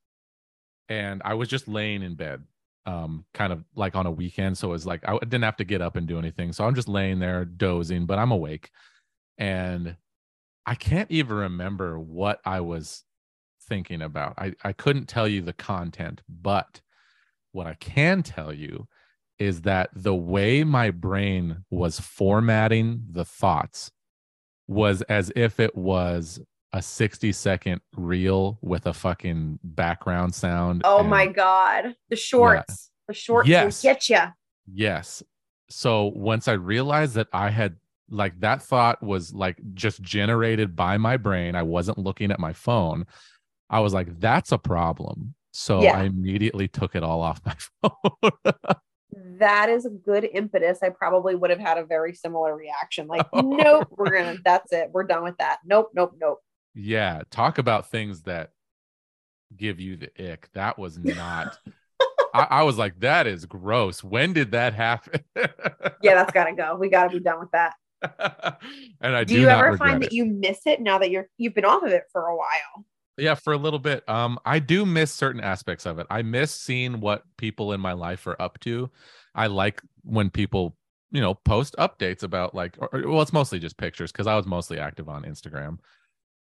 [0.89, 2.43] and i was just laying in bed
[2.87, 4.57] um kind of like on a weekend.
[4.57, 6.53] So it was like i didn't have to get up and do anything.
[6.53, 8.71] So i'm just laying there dozing but i'm awake.
[9.39, 9.97] And
[10.65, 13.05] i can't even remember what i was
[13.69, 14.35] thinking about.
[14.39, 16.81] I i couldn't tell you the content but
[17.53, 18.87] what i can tell you
[19.39, 23.91] is that the way my brain was formatting the thoughts
[24.67, 26.41] was as if it was
[26.77, 32.91] a 60 second reel with a fucking background sound Oh and- my god, the shorts,
[33.09, 33.81] the shorts Yes.
[33.83, 34.19] get you.
[34.71, 35.23] Yes.
[35.71, 37.77] So once I realized that I had
[38.11, 42.53] like that thought was like just generated by my brain, I wasn't looking at my
[42.53, 43.07] phone.
[43.71, 45.35] I was like, that's a problem.
[45.53, 45.99] So Yeah.
[45.99, 48.33] I immediately took it all off my phone.
[49.39, 50.81] That is a good impetus.
[50.83, 53.07] I probably would have had a very similar reaction.
[53.07, 53.41] Like, Oh.
[53.43, 54.37] nope, we're gonna.
[54.45, 54.91] That's it.
[54.93, 55.59] We're done with that.
[55.65, 56.41] Nope, nope, nope.
[56.77, 57.23] Yeah.
[57.31, 58.53] Talk about things that
[59.57, 60.49] give you the ick.
[60.53, 61.59] That was not.
[62.35, 64.05] I, I was like, that is gross.
[64.05, 65.25] When did that happen?
[66.03, 66.77] Yeah, that's gotta go.
[66.77, 67.75] We gotta be done with that.
[69.01, 70.11] and I do do, you ever find it.
[70.11, 72.85] that you miss it now that you're you've been off of it for a while?
[73.19, 76.53] yeah for a little bit um i do miss certain aspects of it i miss
[76.53, 78.91] seeing what people in my life are up to
[79.35, 80.77] i like when people
[81.11, 84.47] you know post updates about like or- well it's mostly just pictures because i was
[84.47, 85.79] mostly active on instagram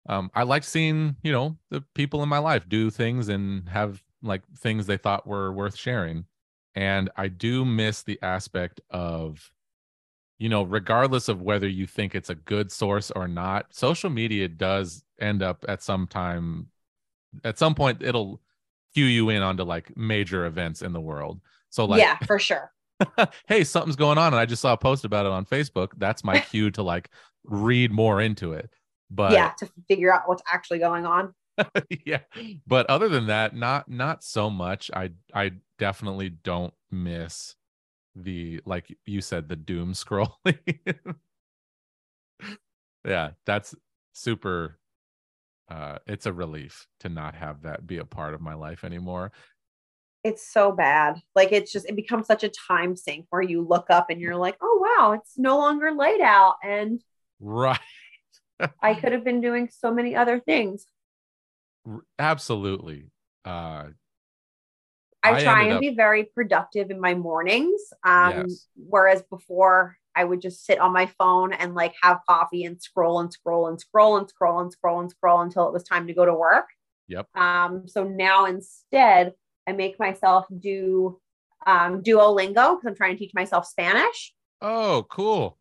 [0.08, 4.02] um i like seeing you know the people in my life do things and have
[4.22, 6.24] like things they thought were worth sharing.
[6.74, 9.50] And i do miss the aspect of
[10.38, 14.46] you know regardless of whether you think it's a good source or not social media
[14.48, 16.68] does end up at some time
[17.44, 18.40] at some point it'll
[18.94, 21.40] cue you in onto like major events in the world.
[21.70, 22.72] So like yeah, for sure.
[23.48, 25.88] hey something's going on and i just saw a post about it on facebook.
[25.96, 27.10] That's my cue to like
[27.44, 28.70] read more into it
[29.10, 31.34] but yeah, to figure out what's actually going on.
[32.06, 32.20] yeah
[32.66, 37.54] but other than that not not so much i i definitely don't miss
[38.14, 40.58] the like you said the doom scrolling
[43.06, 43.74] yeah that's
[44.12, 44.78] super
[45.68, 49.32] uh it's a relief to not have that be a part of my life anymore
[50.22, 51.22] It's so bad.
[51.34, 54.36] Like it's just it becomes such a time sink where you look up and you're
[54.36, 57.02] like, oh wow, it's no longer light out, and
[57.40, 57.78] right
[58.82, 60.86] I could have been doing so many other things.
[62.18, 63.10] Absolutely
[63.44, 63.88] uh
[65.22, 67.80] I, I try and up- be very productive in my mornings.
[68.04, 68.66] Um, Yes.
[68.76, 73.20] whereas before I would just sit on my phone and like have coffee and scroll
[73.20, 76.14] and scroll and scroll and scroll and scroll and scroll until it was time to
[76.14, 76.66] go to work.
[77.08, 77.28] Yep.
[77.34, 79.34] Um, so now instead
[79.66, 81.20] I make myself do
[81.66, 84.34] um, Duolingo because I'm trying to teach myself Spanish.
[84.62, 85.58] oh cool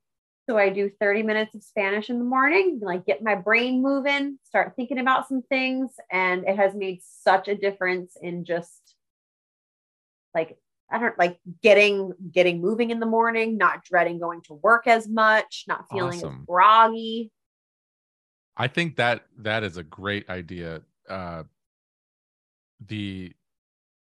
[0.49, 4.39] So I do 30 minutes of Spanish in the morning, like get my brain moving,
[4.45, 5.91] start thinking about some things.
[6.11, 8.95] And it has made such a difference in just
[10.33, 10.57] like,
[10.91, 15.07] I don't like getting getting moving in the morning, not dreading going to work as
[15.07, 16.39] much, not feeling Awesome.
[16.41, 17.31] as groggy.
[18.57, 20.81] I think that that is a great idea.
[21.07, 21.43] Uh,
[22.83, 23.33] the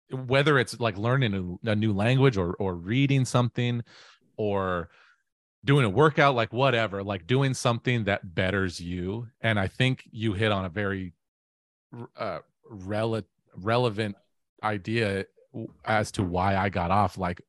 [0.09, 3.83] whether it's like learning a, a new language or or reading something
[4.35, 4.89] or
[5.65, 9.27] doing a workout like whatever like doing something that betters you.
[9.41, 11.13] And i think you hit on a very
[12.17, 12.39] uh
[12.71, 14.15] rele- relevant
[14.63, 15.25] idea
[15.85, 17.17] as to why i got off.
[17.17, 17.41] Like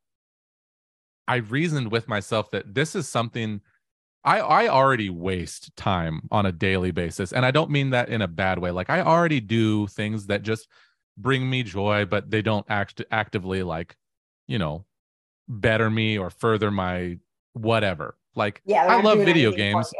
[1.27, 3.61] i reasoned with myself that this is something
[4.25, 7.33] I I already waste time on a daily basis.
[7.33, 8.71] And I don't mean that in a bad way.
[8.71, 10.67] Like I already do things that just
[11.17, 13.97] bring me joy but they don't act actively like,
[14.49, 14.85] you know,
[15.49, 17.19] better me or further my
[17.55, 18.17] whatever.
[18.37, 19.93] Like Yeah, I love video games.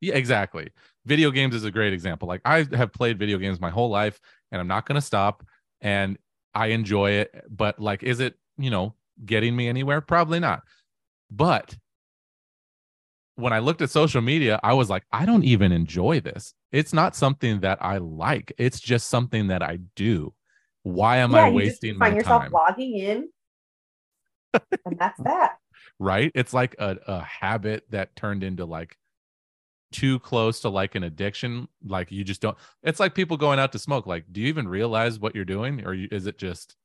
[0.00, 0.70] Yeah, exactly.
[1.06, 2.28] Video games is a great example.
[2.28, 4.20] Like I have played video games my whole life
[4.52, 5.46] and I'm not going to stop
[5.80, 6.18] and
[6.54, 8.94] I enjoy it, but like is it, you know,
[9.24, 10.00] getting me anywhere?
[10.00, 10.62] Probably not.
[11.30, 11.76] But
[13.36, 16.54] when I looked at social media, I was like, I don't even enjoy this.
[16.72, 18.52] It's not something that I like.
[18.58, 20.34] It's just something that I do.
[20.82, 22.52] Why am I you just wasting find my yourself time?
[22.52, 23.28] logging in,
[24.84, 25.58] and that's that.
[25.98, 26.30] Right?
[26.34, 28.96] It's like a, a habit that turned into like
[29.92, 31.68] too close to like an addiction.
[31.84, 32.56] Like you just don't.
[32.82, 34.06] It's like people going out to smoke.
[34.06, 36.76] Like, do you even realize what you're doing, or you, is it just,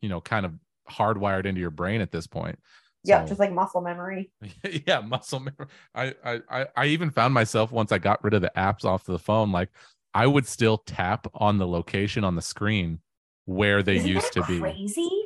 [0.00, 0.52] you know, kind of
[0.90, 2.58] hardwired into your brain at this point?
[3.04, 4.30] Yeah, So- just like muscle memory.
[4.86, 5.66] yeah, muscle memory.
[5.94, 9.04] I, I I I even found myself once I got rid of the apps off
[9.04, 9.68] the phone, like
[10.14, 13.00] I would still tap on the location on the screen
[13.44, 14.58] where they Isn't used to that be.
[14.60, 15.25] Crazy.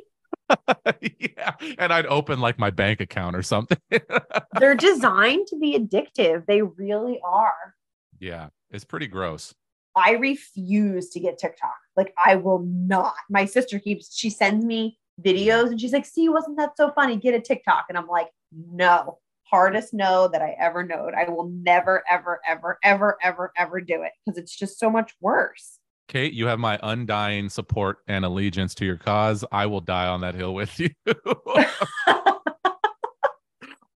[1.19, 3.77] yeah, and I'd open like my bank account or something.
[4.59, 6.45] They're designed to be addictive.
[6.45, 7.75] They really are.
[8.19, 9.53] yeah, it's pretty gross.
[9.95, 11.75] I refuse to get TikTok.
[11.97, 13.13] Like I will not.
[13.29, 17.17] My sister keeps she sends me videos and she's like, "See, wasn't that so funny?
[17.17, 21.13] Get a TikTok." And I'm like, "No." Hardest no that I ever knowed.
[21.13, 25.13] I will never ever ever ever ever ever do it because it's just so much
[25.19, 25.77] worse.
[26.07, 29.45] Cait, you have my undying support and allegiance to your cause.
[29.51, 30.89] I will die on that hill with you.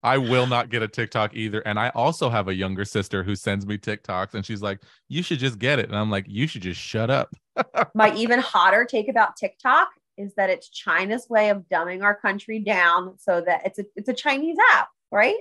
[0.06, 1.62] I will not get a TikTok either.
[1.62, 4.80] And I also have a younger sister who sends me TikToks and she's like,
[5.10, 5.88] you should just get it.
[5.88, 7.34] And I'm like, you should just shut up.
[7.96, 12.60] My even hotter take about TikTok is that it's China's way of dumbing our country
[12.60, 15.38] down so that it's a it's a Chinese app, right?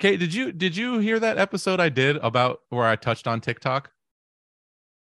[0.00, 3.40] Cait, did you did you hear that episode I did about where I touched on
[3.40, 3.90] TikTok?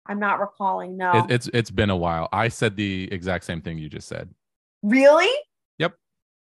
[0.07, 0.97] I'm not recalling.
[0.97, 1.13] No.
[1.19, 2.29] It, it's it's been a while.
[2.33, 4.31] I said the exact same thing you just said.
[4.83, 5.31] Really?
[5.79, 5.95] Yep.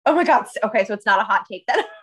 [0.06, 0.48] Oh my god.
[0.64, 1.84] Okay, so it's not a hot take then.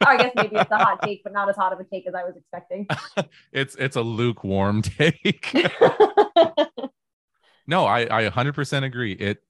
[0.00, 2.06] Oh, I guess maybe it's a hot take, but not as hot of a take
[2.06, 2.86] as I was expecting.
[3.52, 5.52] It's it's a lukewarm take.
[7.66, 9.14] no, I I 100% agree.
[9.14, 9.42] It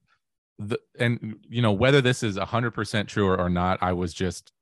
[0.58, 4.52] the and you know whether this is 100% true or, or not, I was just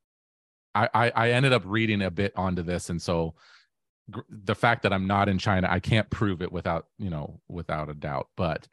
[0.74, 3.36] I, I I ended up reading a bit onto this, and so
[4.28, 7.88] the fact that I'm not in China, I can't prove it without you know without
[7.88, 8.28] a doubt.
[8.36, 8.68] But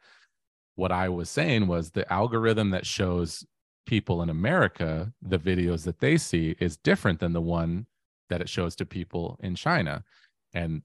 [0.76, 3.44] what I was saying was the algorithm that shows
[3.86, 7.86] people in America the videos that they see is different than the one
[8.30, 10.04] that it shows to people in China,
[10.52, 10.82] and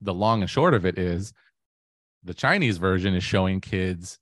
[0.00, 1.32] the long and short of it is
[2.22, 4.18] the Chinese version is showing kids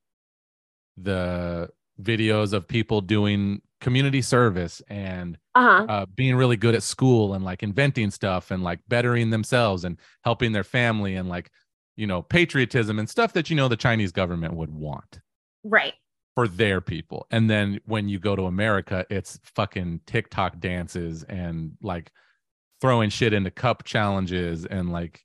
[0.97, 5.85] the videos of people doing community service and Uh-huh.
[5.89, 9.99] uh, being really good at school and like inventing stuff and like bettering themselves and
[10.25, 11.51] helping their family and like
[11.97, 15.21] you know patriotism and stuff that you know the Chinese government would want
[15.65, 15.93] Right.
[16.35, 17.27] for their people.
[17.31, 22.11] And then when you go to America, it's fucking TikTok dances and like
[22.81, 25.21] throwing shit into cup challenges and like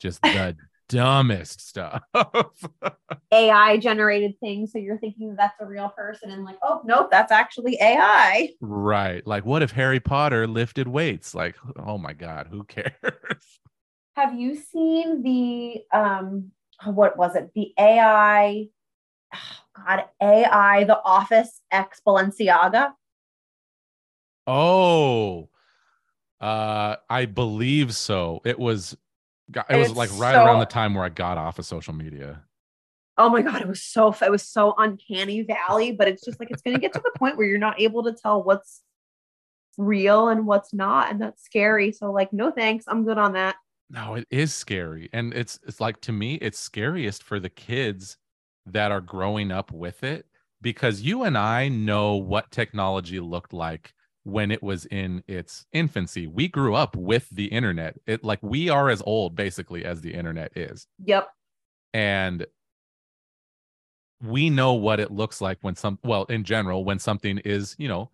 [0.00, 0.56] just the
[0.94, 2.02] dumbest stuff.
[3.32, 4.72] AI generated things.
[4.72, 8.50] So you're thinking that's a real person and like, oh nope, that's actually AI.
[8.60, 9.26] right.
[9.26, 11.34] Like what if Harry Potter lifted weights?
[11.34, 12.92] Like, oh my God, who cares?
[14.16, 16.52] Have you seen the um
[16.84, 17.50] what was it?
[17.54, 18.68] The AI
[19.34, 19.38] oh
[19.86, 22.92] God, AI, the office X Balenciaga.
[24.46, 25.48] Oh,
[26.40, 28.42] uh, I believe so.
[28.44, 28.96] It was,
[29.50, 31.94] got- it was like right so- around the time where I got off of social
[31.94, 32.42] media.
[33.16, 36.50] Oh my god, it was so it was so uncanny valley, but it's just like
[36.50, 38.82] it's gonna get to the point where you're not able to tell what's
[39.78, 41.92] real and what's not, and that's scary.
[41.92, 43.56] So like, no thanks, I'm good on that.
[43.90, 45.10] No, it is scary.
[45.12, 48.16] And it's it's like to me, it's scariest for the kids
[48.66, 50.26] that are growing up with it
[50.60, 53.92] because you and I know what technology looked like
[54.24, 56.26] when it was in its infancy.
[56.26, 57.98] We grew up with the internet.
[58.06, 60.86] It like we are as old basically as the internet is.
[61.04, 61.28] Yep.
[61.92, 62.46] And
[64.22, 67.88] we know what it looks like when some well, in general, when something is, you
[67.88, 68.10] know,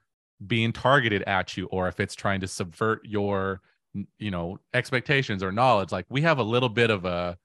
[0.46, 3.60] being targeted at you or if it's trying to subvert your
[4.18, 7.36] you know expectations or knowledge like we have a little bit of a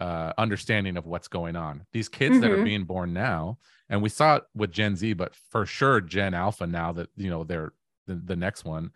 [0.00, 2.64] uh, understanding of what's going on these kids that are Mhm.
[2.64, 3.58] being born now
[3.90, 7.30] and we saw it with gen z but for sure gen alpha now that you
[7.30, 7.74] know they're
[8.06, 8.90] the, the next one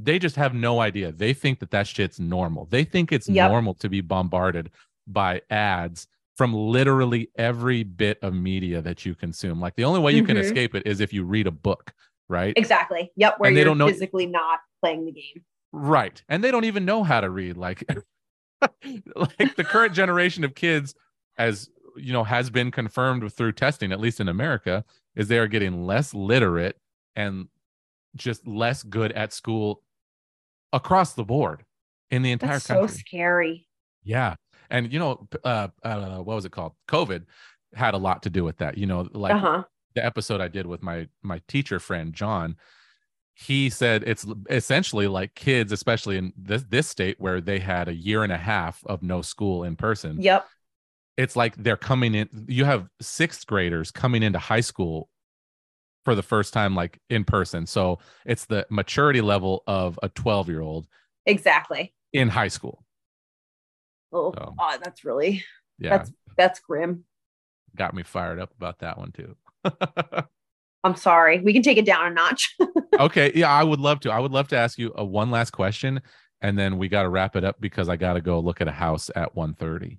[0.00, 3.50] they just have no idea they think that that shit's normal they think it's Yep.
[3.50, 4.70] normal to be bombarded
[5.06, 10.12] by ads from literally every bit of media that you consume like the only way
[10.12, 10.42] you can Mhm.
[10.42, 11.92] escape it is if you read a book
[12.28, 13.10] right Exactly.
[13.16, 13.34] Yep.
[13.38, 15.42] Where And they you're don't know- physically not playing the game.
[15.72, 16.22] Right.
[16.28, 17.56] And they don't even know how to read.
[17.56, 17.82] Like,
[19.16, 20.94] like the current generation of kids,
[21.36, 24.84] as you know, has been confirmed through testing, at least in America,
[25.16, 26.78] is they are getting less literate
[27.16, 27.48] and
[28.16, 29.82] just less good at school
[30.72, 31.64] across the board
[32.10, 32.96] in the entire That's so country.
[32.96, 33.68] scary.
[34.02, 34.34] Yeah.
[34.70, 36.72] And you know, uh, uh what was it called?
[36.88, 37.24] COVID
[37.74, 38.78] had a lot to do with that.
[38.78, 39.62] You know, like uh huh.
[39.94, 42.56] the episode I did with my my teacher friend John,
[43.34, 47.94] he said it's essentially like kids, especially in this this state where they had a
[47.94, 50.20] year and a half of no school in person.
[50.20, 50.46] Yep.
[51.16, 52.28] It's like they're coming in.
[52.48, 55.08] You have sixth graders coming into high school
[56.04, 57.66] for the first time, like in person.
[57.66, 60.86] So it's the maturity level of a twelve year old
[61.26, 61.92] Exactly.
[62.12, 62.84] in high school.
[64.12, 64.54] Oh, So.
[64.58, 65.44] God, that's really
[65.78, 67.04] Yeah, that's that's grim.
[67.76, 69.36] got me fired up about that one too.
[70.84, 71.40] I'm sorry.
[71.40, 72.56] We can take it down a notch.
[72.98, 75.50] okay yeah i would love to i would love to ask you a one last
[75.52, 76.00] question
[76.40, 78.66] and then we got to wrap it up because i got to go look at
[78.66, 79.98] a house at 1.30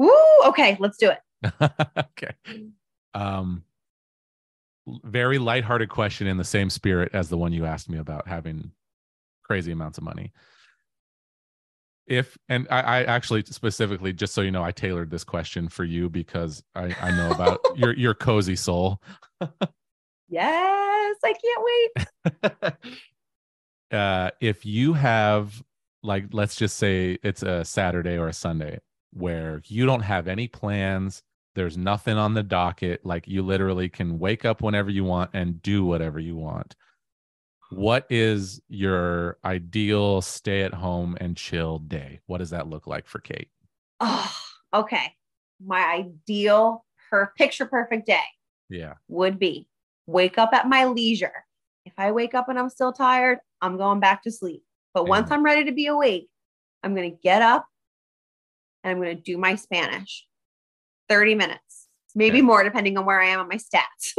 [0.00, 1.20] Ooh, okay, let's do it.
[1.98, 2.34] okay
[3.14, 3.62] um
[5.04, 8.70] very lighthearted question in the same spirit as the one you asked me about having
[9.42, 10.32] crazy amounts of money
[12.06, 15.84] if and I, I actually specifically just so you know i tailored this question for
[15.84, 19.00] you because i i know about your your cozy soul
[20.28, 21.34] Yes, I
[22.34, 22.76] can't wait.
[23.92, 25.62] uh, if you have
[26.02, 28.80] like let's just say it's a saturday or a sunday
[29.12, 31.22] where you don't have any plans
[31.54, 35.62] there's nothing on the docket like you literally can wake up whenever you want and
[35.62, 36.74] do whatever you want
[37.70, 43.06] what is your ideal stay at home and chill day what does that look like
[43.06, 43.48] for Cait
[44.00, 44.36] Oh,
[44.72, 45.14] okay.
[45.64, 48.20] My ideal per picture perfect day
[48.68, 49.68] yeah would be
[50.06, 51.44] wake up at my leisure.
[51.86, 54.62] If I wake up and I'm still tired, I'm going back to sleep.
[54.92, 55.38] But once Amen.
[55.38, 56.28] I'm ready to be awake,
[56.82, 57.66] I'm going to get up
[58.82, 60.26] and I'm going to do my Spanish.
[61.08, 62.46] 30 minutes, maybe Okay.
[62.46, 64.14] more, depending on where I am on my stats.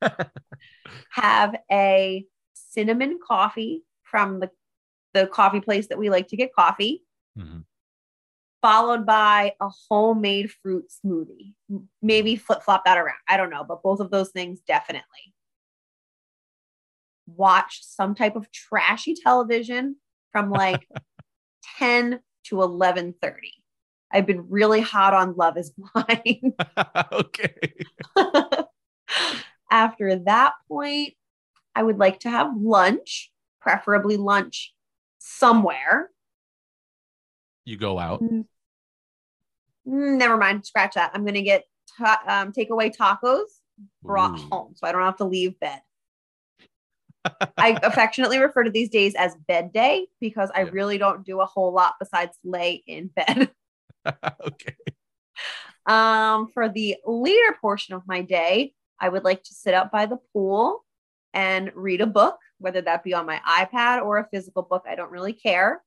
[1.10, 2.24] Have a
[2.54, 4.50] cinnamon coffee from the,
[5.14, 7.02] the coffee place that we like to get coffee,
[7.38, 7.64] Mhm.
[8.62, 11.54] followed by a homemade fruit smoothie.
[12.02, 13.16] Maybe flip flop that around.
[13.28, 15.04] I don't know, but both of those things definitely.
[17.28, 19.96] watch some type of trashy television
[20.30, 20.86] from like
[21.78, 23.55] 10 to 11:30.
[24.16, 26.54] I've been really hot on Love is Blind.
[27.12, 27.54] okay.
[29.70, 31.12] After that point,
[31.74, 34.72] I would like to have lunch, preferably lunch
[35.18, 36.10] somewhere.
[37.66, 38.22] You go out.
[38.22, 38.46] Mm,
[39.84, 41.10] Never mind, scratch that.
[41.12, 41.64] I'm gonna get
[41.98, 43.42] ta- um, takeaway tacos
[44.02, 44.48] brought Ooh.
[44.50, 45.82] home, so I don't have to leave bed.
[47.58, 50.70] I affectionately refer to these days as bed day because I Yeah.
[50.72, 53.50] really don't do a whole lot besides lay in bed.
[54.46, 54.76] okay.
[55.86, 60.06] Um, for the later portion of my day, I would like to sit up by
[60.06, 60.84] the pool
[61.34, 64.84] and read a book, whether that be on my iPad or a physical book.
[64.88, 65.82] I don't really care.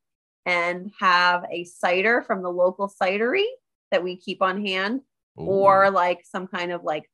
[0.46, 3.46] And have a cider from the local cidery
[3.92, 5.02] that we keep on hand,
[5.36, 7.10] or like some kind of like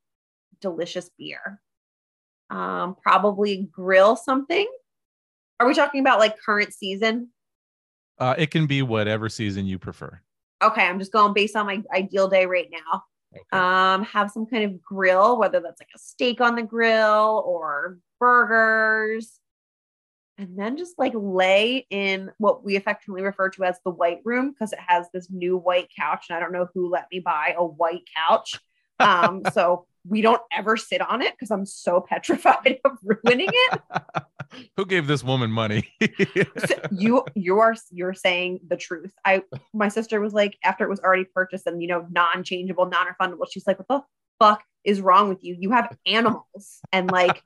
[0.62, 1.60] delicious beer.
[2.50, 4.68] Um, probably grill something.
[5.60, 7.30] Are we talking about like current season?
[8.18, 10.22] uh, it can be whatever season you prefer.
[10.64, 13.04] Okay, I'm just going based on my ideal day right now.
[13.36, 13.60] Okay.
[13.60, 17.98] um have some kind of grill whether that's like a steak on the grill or
[18.18, 19.40] burgers
[20.38, 24.52] and then just like lay in what we affectionately refer to as the white room
[24.52, 27.54] because it has this new white couch and i don't know who let me buy
[27.58, 28.60] a white couch
[29.00, 33.82] um so we don't ever sit on it because i'm so petrified of ruining it
[34.78, 35.90] Who gave this woman money?
[36.58, 39.14] So you you are you're saying the truth.
[39.26, 39.44] I
[39.74, 43.46] my sister was like after it was already purchased and you know non-changeable, non-refundable.
[43.50, 44.02] She's like, what the
[44.40, 45.56] fuck is wrong with you?
[45.60, 47.44] You have animals and like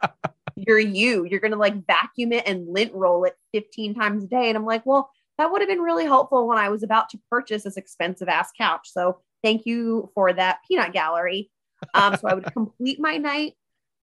[0.55, 1.25] you're you.
[1.25, 4.49] You're gonna like vacuum it and lint roll it 15 times a day.
[4.49, 7.19] And I'm like, well, that would have been really helpful when I was about to
[7.29, 8.89] purchase this expensive ass couch.
[8.91, 11.49] So thank you for that peanut gallery.
[11.93, 13.53] Um, so I would complete my night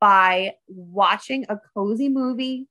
[0.00, 2.68] by watching a cozy movie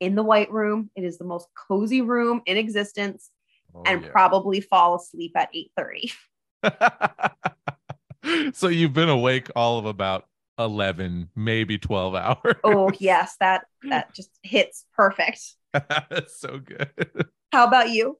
[0.00, 0.90] in the white room.
[0.96, 3.30] It is the most cozy room in existence
[3.74, 4.12] Oh, and yeah.
[4.12, 6.12] probably fall asleep at 8:30.
[8.52, 10.26] so you've been awake all of about
[10.58, 12.56] 11, maybe 12 hours.
[12.64, 15.40] Oh, yes, that that just hits perfect.
[15.72, 17.28] That's so good.
[17.52, 18.18] How about you?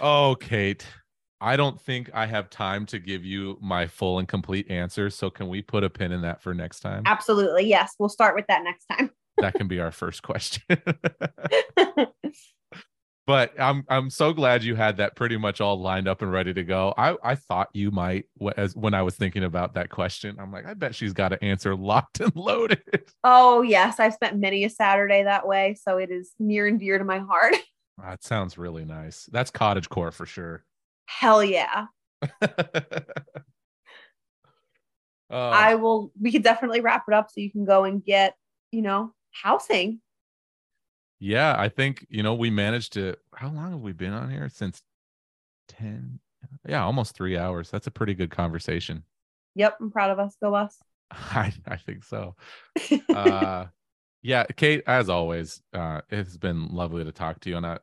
[0.00, 0.86] Oh, Cait,
[1.44, 5.10] I don't think I have time to give you my full and complete answer.
[5.10, 7.02] So can we put a pin in that for next time?
[7.04, 7.68] Absolutely.
[7.68, 9.10] Yes, we'll start with that next time.
[9.36, 10.62] that can be our first question.
[13.26, 16.54] but I'm I'm so glad you had that pretty much all lined up and ready
[16.54, 16.94] to go.
[16.96, 18.24] I I thought you might
[18.56, 20.36] as when I was thinking about that question.
[20.38, 22.80] I'm like, I bet she's got an answer locked and loaded.
[23.22, 26.96] oh, yes, I've spent many a Saturday that way, so it is near and dear
[26.96, 27.54] to my heart.
[28.02, 29.28] That sounds really nice.
[29.30, 30.64] That's cottage core for sure.
[31.06, 31.86] Hell yeah.
[35.30, 38.36] Oh, I will we could definitely wrap it up so you can go and get,
[38.72, 40.00] you know, housing.
[41.18, 43.16] yeah, I think you know we managed to.
[43.34, 44.48] How long have we been on here?
[44.48, 44.82] Since
[45.68, 46.20] ten?
[46.68, 47.70] Yeah, almost three hours.
[47.70, 49.04] That's a pretty good conversation.
[49.54, 50.36] Yep, I'm proud of us.
[50.42, 50.76] Go us.
[51.10, 52.36] I I think so.
[53.14, 53.66] uh
[54.22, 57.78] yeah Cait as always uh it's been lovely to talk to you and I,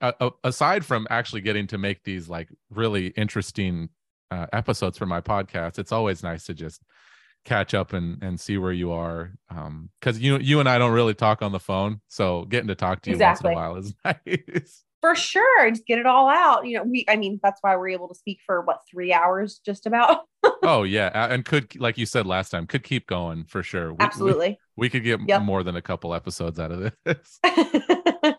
[0.00, 3.88] uh, aside from actually getting to make these like really interesting
[4.30, 6.82] uh, episodes for my podcast it's always nice to just
[7.44, 10.92] catch up and and see where you are um because you you and i don't
[10.92, 13.54] really talk on the phone so getting to talk to you Exactly.
[13.54, 13.94] once in a while is
[14.58, 15.70] nice For sure.
[15.70, 16.64] Just get it all out.
[16.66, 19.60] You know, we I mean, that's why we're able to speak for what three hours
[19.62, 20.20] just about.
[20.62, 23.96] oh yeah and could like you said last time could keep going for sure We-
[23.98, 24.58] we- Absolutely.
[24.78, 25.42] we, could get Yep.
[25.42, 27.38] more than a couple episodes out of this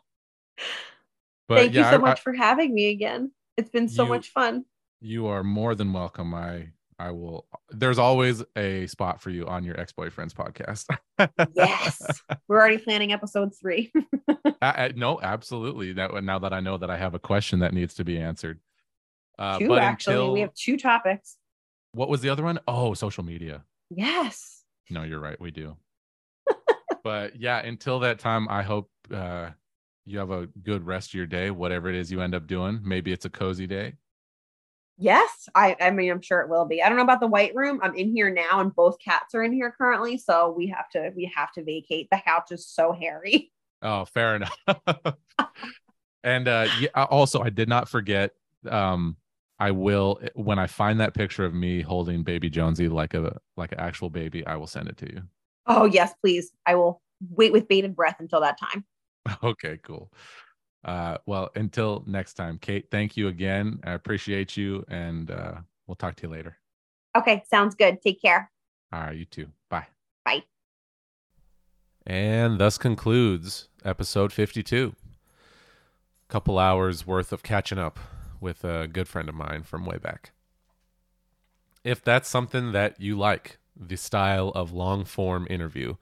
[1.48, 3.32] but Thank yeah you so I- I- much for having me again.
[3.58, 4.66] It's been so You- much fun.
[5.02, 6.34] You are more than welcome.
[6.34, 7.46] I I will.
[7.72, 10.86] There's always a spot for you on your ex boyfriend's podcast.
[11.54, 12.02] Yes.
[12.48, 13.92] We're already planning episode three.
[14.62, 15.94] Uh, uh, no, absolutely.
[15.94, 18.60] Now, now that I know that I have a question that needs to be answered.
[19.38, 20.14] Uh, two, actually.
[20.16, 21.36] until We have two topics.
[21.92, 22.60] what was the other one?
[22.68, 23.64] Oh, social media.
[23.90, 24.64] Yes.
[24.90, 25.40] No, you're right.
[25.40, 25.76] We do.
[27.04, 29.50] but yeah, until that time, I hope uh,
[30.06, 32.80] you have a good rest of your day, whatever it is you end up doing.
[32.84, 33.94] Maybe it's a cozy day.
[34.98, 35.50] Yes.
[35.54, 36.82] I I mean I'm sure it will be.
[36.82, 37.80] I don't know about the white room.
[37.84, 40.18] I'm in here now and both cats are in here currently.
[40.18, 42.08] So we have to we have to vacate.
[42.12, 43.52] The couch is so hairy.
[43.82, 44.58] Oh, fair enough.
[46.24, 48.32] and uh yeah, also I did not forget
[48.68, 49.18] um
[49.60, 53.74] I will when I find that picture of me holding baby Jonesy like a like
[53.74, 55.22] an actual baby, I will send it to you.
[55.68, 56.52] Oh yes, please.
[56.66, 58.86] I will wait with bated breath until that time.
[59.44, 60.12] Okay, cool.
[60.84, 63.80] Uh well, until next time, Cait, thank you again.
[63.84, 65.56] I appreciate you and uh
[65.88, 66.58] we'll talk to you later.
[67.18, 68.02] Okay, sounds good.
[68.02, 68.52] Take care.
[68.94, 69.48] All right, you too.
[69.70, 69.88] Bye.
[70.26, 70.44] Bye.
[72.06, 74.94] And thus concludes episode 52.
[76.28, 77.98] A Couple hours worth of catching up
[78.40, 80.32] with a good friend of mine from way back.
[81.84, 85.96] If that's something that you like, the style of long form interview,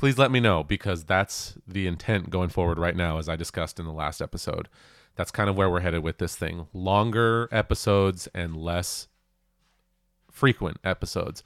[0.00, 3.78] please let me know because that's the intent going forward right now, as I discussed
[3.78, 4.66] in the last episode.
[5.14, 9.08] That's kind of where we're headed with this thing longer episodes and less
[10.30, 11.42] frequent episodes.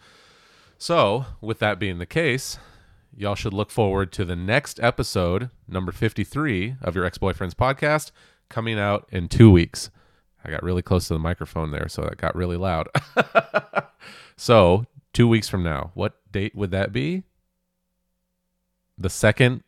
[0.78, 2.56] So, with that being the case,
[3.12, 8.12] y'all should look forward to the next episode, number 53 of your ex boyfriend's podcast,
[8.48, 9.90] coming out in two weeks.
[10.44, 12.86] I got really close to the microphone there, so it got really loud.
[14.36, 17.24] so, two weeks from now, what date would that be?
[18.96, 19.62] The second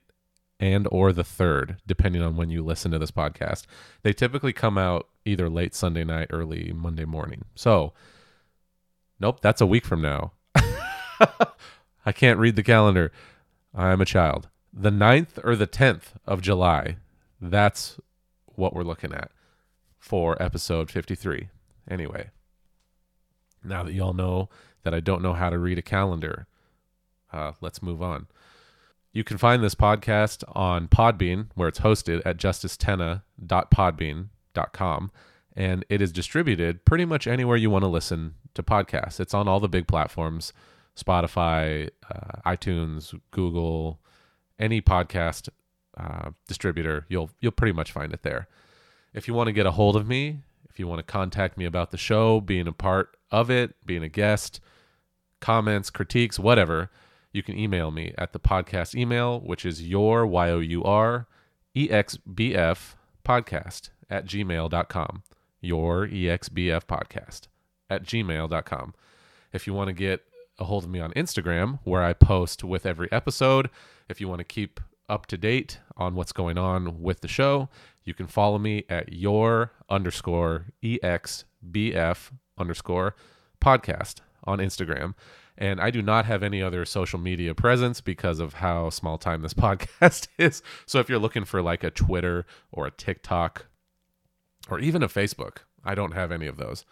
[0.59, 3.67] and or the third, depending on when you listen to this podcast.
[4.03, 7.45] They typically come out either late Sunday night, early Monday morning.
[7.55, 7.93] So,
[9.21, 10.33] nope, that's a week from now.
[12.07, 13.13] I can't read the calendar.
[13.75, 14.49] I'm a child.
[14.73, 16.97] The 9th or the 10th of July.
[17.41, 18.01] That's
[18.47, 19.31] what we're looking at
[19.99, 21.49] for episode 53.
[21.91, 22.31] Anyway,
[23.63, 24.49] now that y'all know
[24.85, 26.47] that I don't know how to read a calendar,
[27.33, 28.27] uh, let's move on.
[29.17, 35.11] You can find this podcast on Podbean, where it's hosted at justicetenna.podbean.com.
[35.57, 39.19] And it is distributed pretty much anywhere you want to listen to podcasts.
[39.19, 40.53] It's on all the big platforms
[40.95, 44.01] Spotify, uh, iTunes, Google,
[44.59, 45.49] any podcast
[45.97, 47.07] uh, distributor.
[47.09, 48.49] You'll, you'll pretty much find it there.
[49.15, 51.65] If you want to get a hold of me, if you want to contact me
[51.65, 54.61] about the show, being a part of it, being a guest,
[55.41, 56.91] comments, critiques, whatever,
[57.37, 61.27] you can email me at the podcast email, which is your Y O U R
[61.77, 65.23] E X B F podcast at gmail.com.
[65.61, 67.43] Your EXBF podcast
[67.91, 68.95] at gmail.com.
[69.53, 70.25] If you want to get
[70.59, 73.69] a hold of me on Instagram, where I post with every episode,
[74.09, 77.69] if you want to keep up to date on what's going on with the show,
[78.05, 83.15] you can follow me at your underscore EXBF underscore
[83.61, 85.15] podcast on Instagram.
[85.59, 89.43] And I do not have any other social media presence because of how small time
[89.43, 90.63] this podcast is.
[90.85, 93.67] So if you're looking for like a Twitter or a TikTok
[94.69, 96.85] or even a Facebook, I don't have any of those.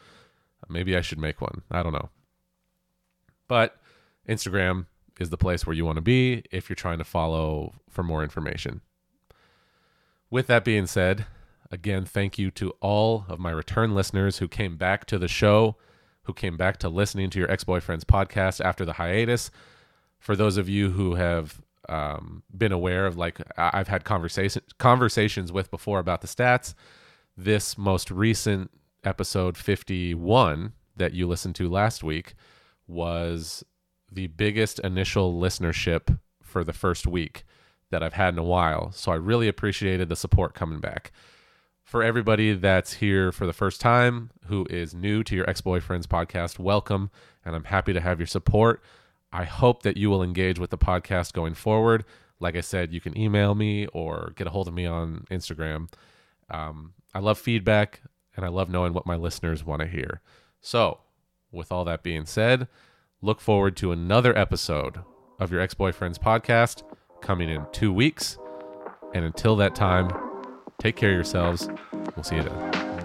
[0.69, 1.62] Maybe I should make one.
[1.70, 2.09] I don't know.
[3.49, 3.77] But
[4.28, 4.86] Instagram
[5.20, 8.23] is the place where you want to be if you're trying to follow for more
[8.23, 8.81] information.
[10.31, 11.27] With that being said,
[11.70, 15.77] again, thank you to all of my return listeners who came back to the show,
[16.25, 19.51] who came back to listening to your ex boyfriend's podcast after the hiatus.
[20.19, 25.53] For those of you who have um, been aware of, like I've had conversation conversations
[25.53, 26.75] with before about the stats,
[27.37, 28.71] this most recent
[29.05, 32.35] episode 51 that you listened to last week
[32.87, 33.65] was
[34.11, 37.45] the biggest initial listenership for the first week
[37.91, 38.93] that I've had in a while.
[38.93, 41.13] So I really appreciated the support coming back.
[41.85, 46.06] For everybody that's here for the first time, who is new to your ex boyfriend's
[46.06, 47.11] podcast, welcome.
[47.44, 48.82] And I'm happy to have your support.
[49.31, 52.06] I hope that you will engage with the podcast going forward.
[52.40, 55.93] Like I said, you can email me or get a hold of me on Instagram.
[56.48, 58.01] Um, I love feedback
[58.35, 60.23] and I love knowing what my listeners want to hear.
[60.62, 61.01] So,
[61.52, 62.66] with all that being said,
[63.20, 65.01] look forward to another episode
[65.39, 66.82] of your ex boyfriend's podcast
[67.20, 68.39] coming in two weeks.
[69.12, 70.11] And until that time,
[70.79, 71.69] Take care of yourselves.
[72.15, 73.05] We'll see you then.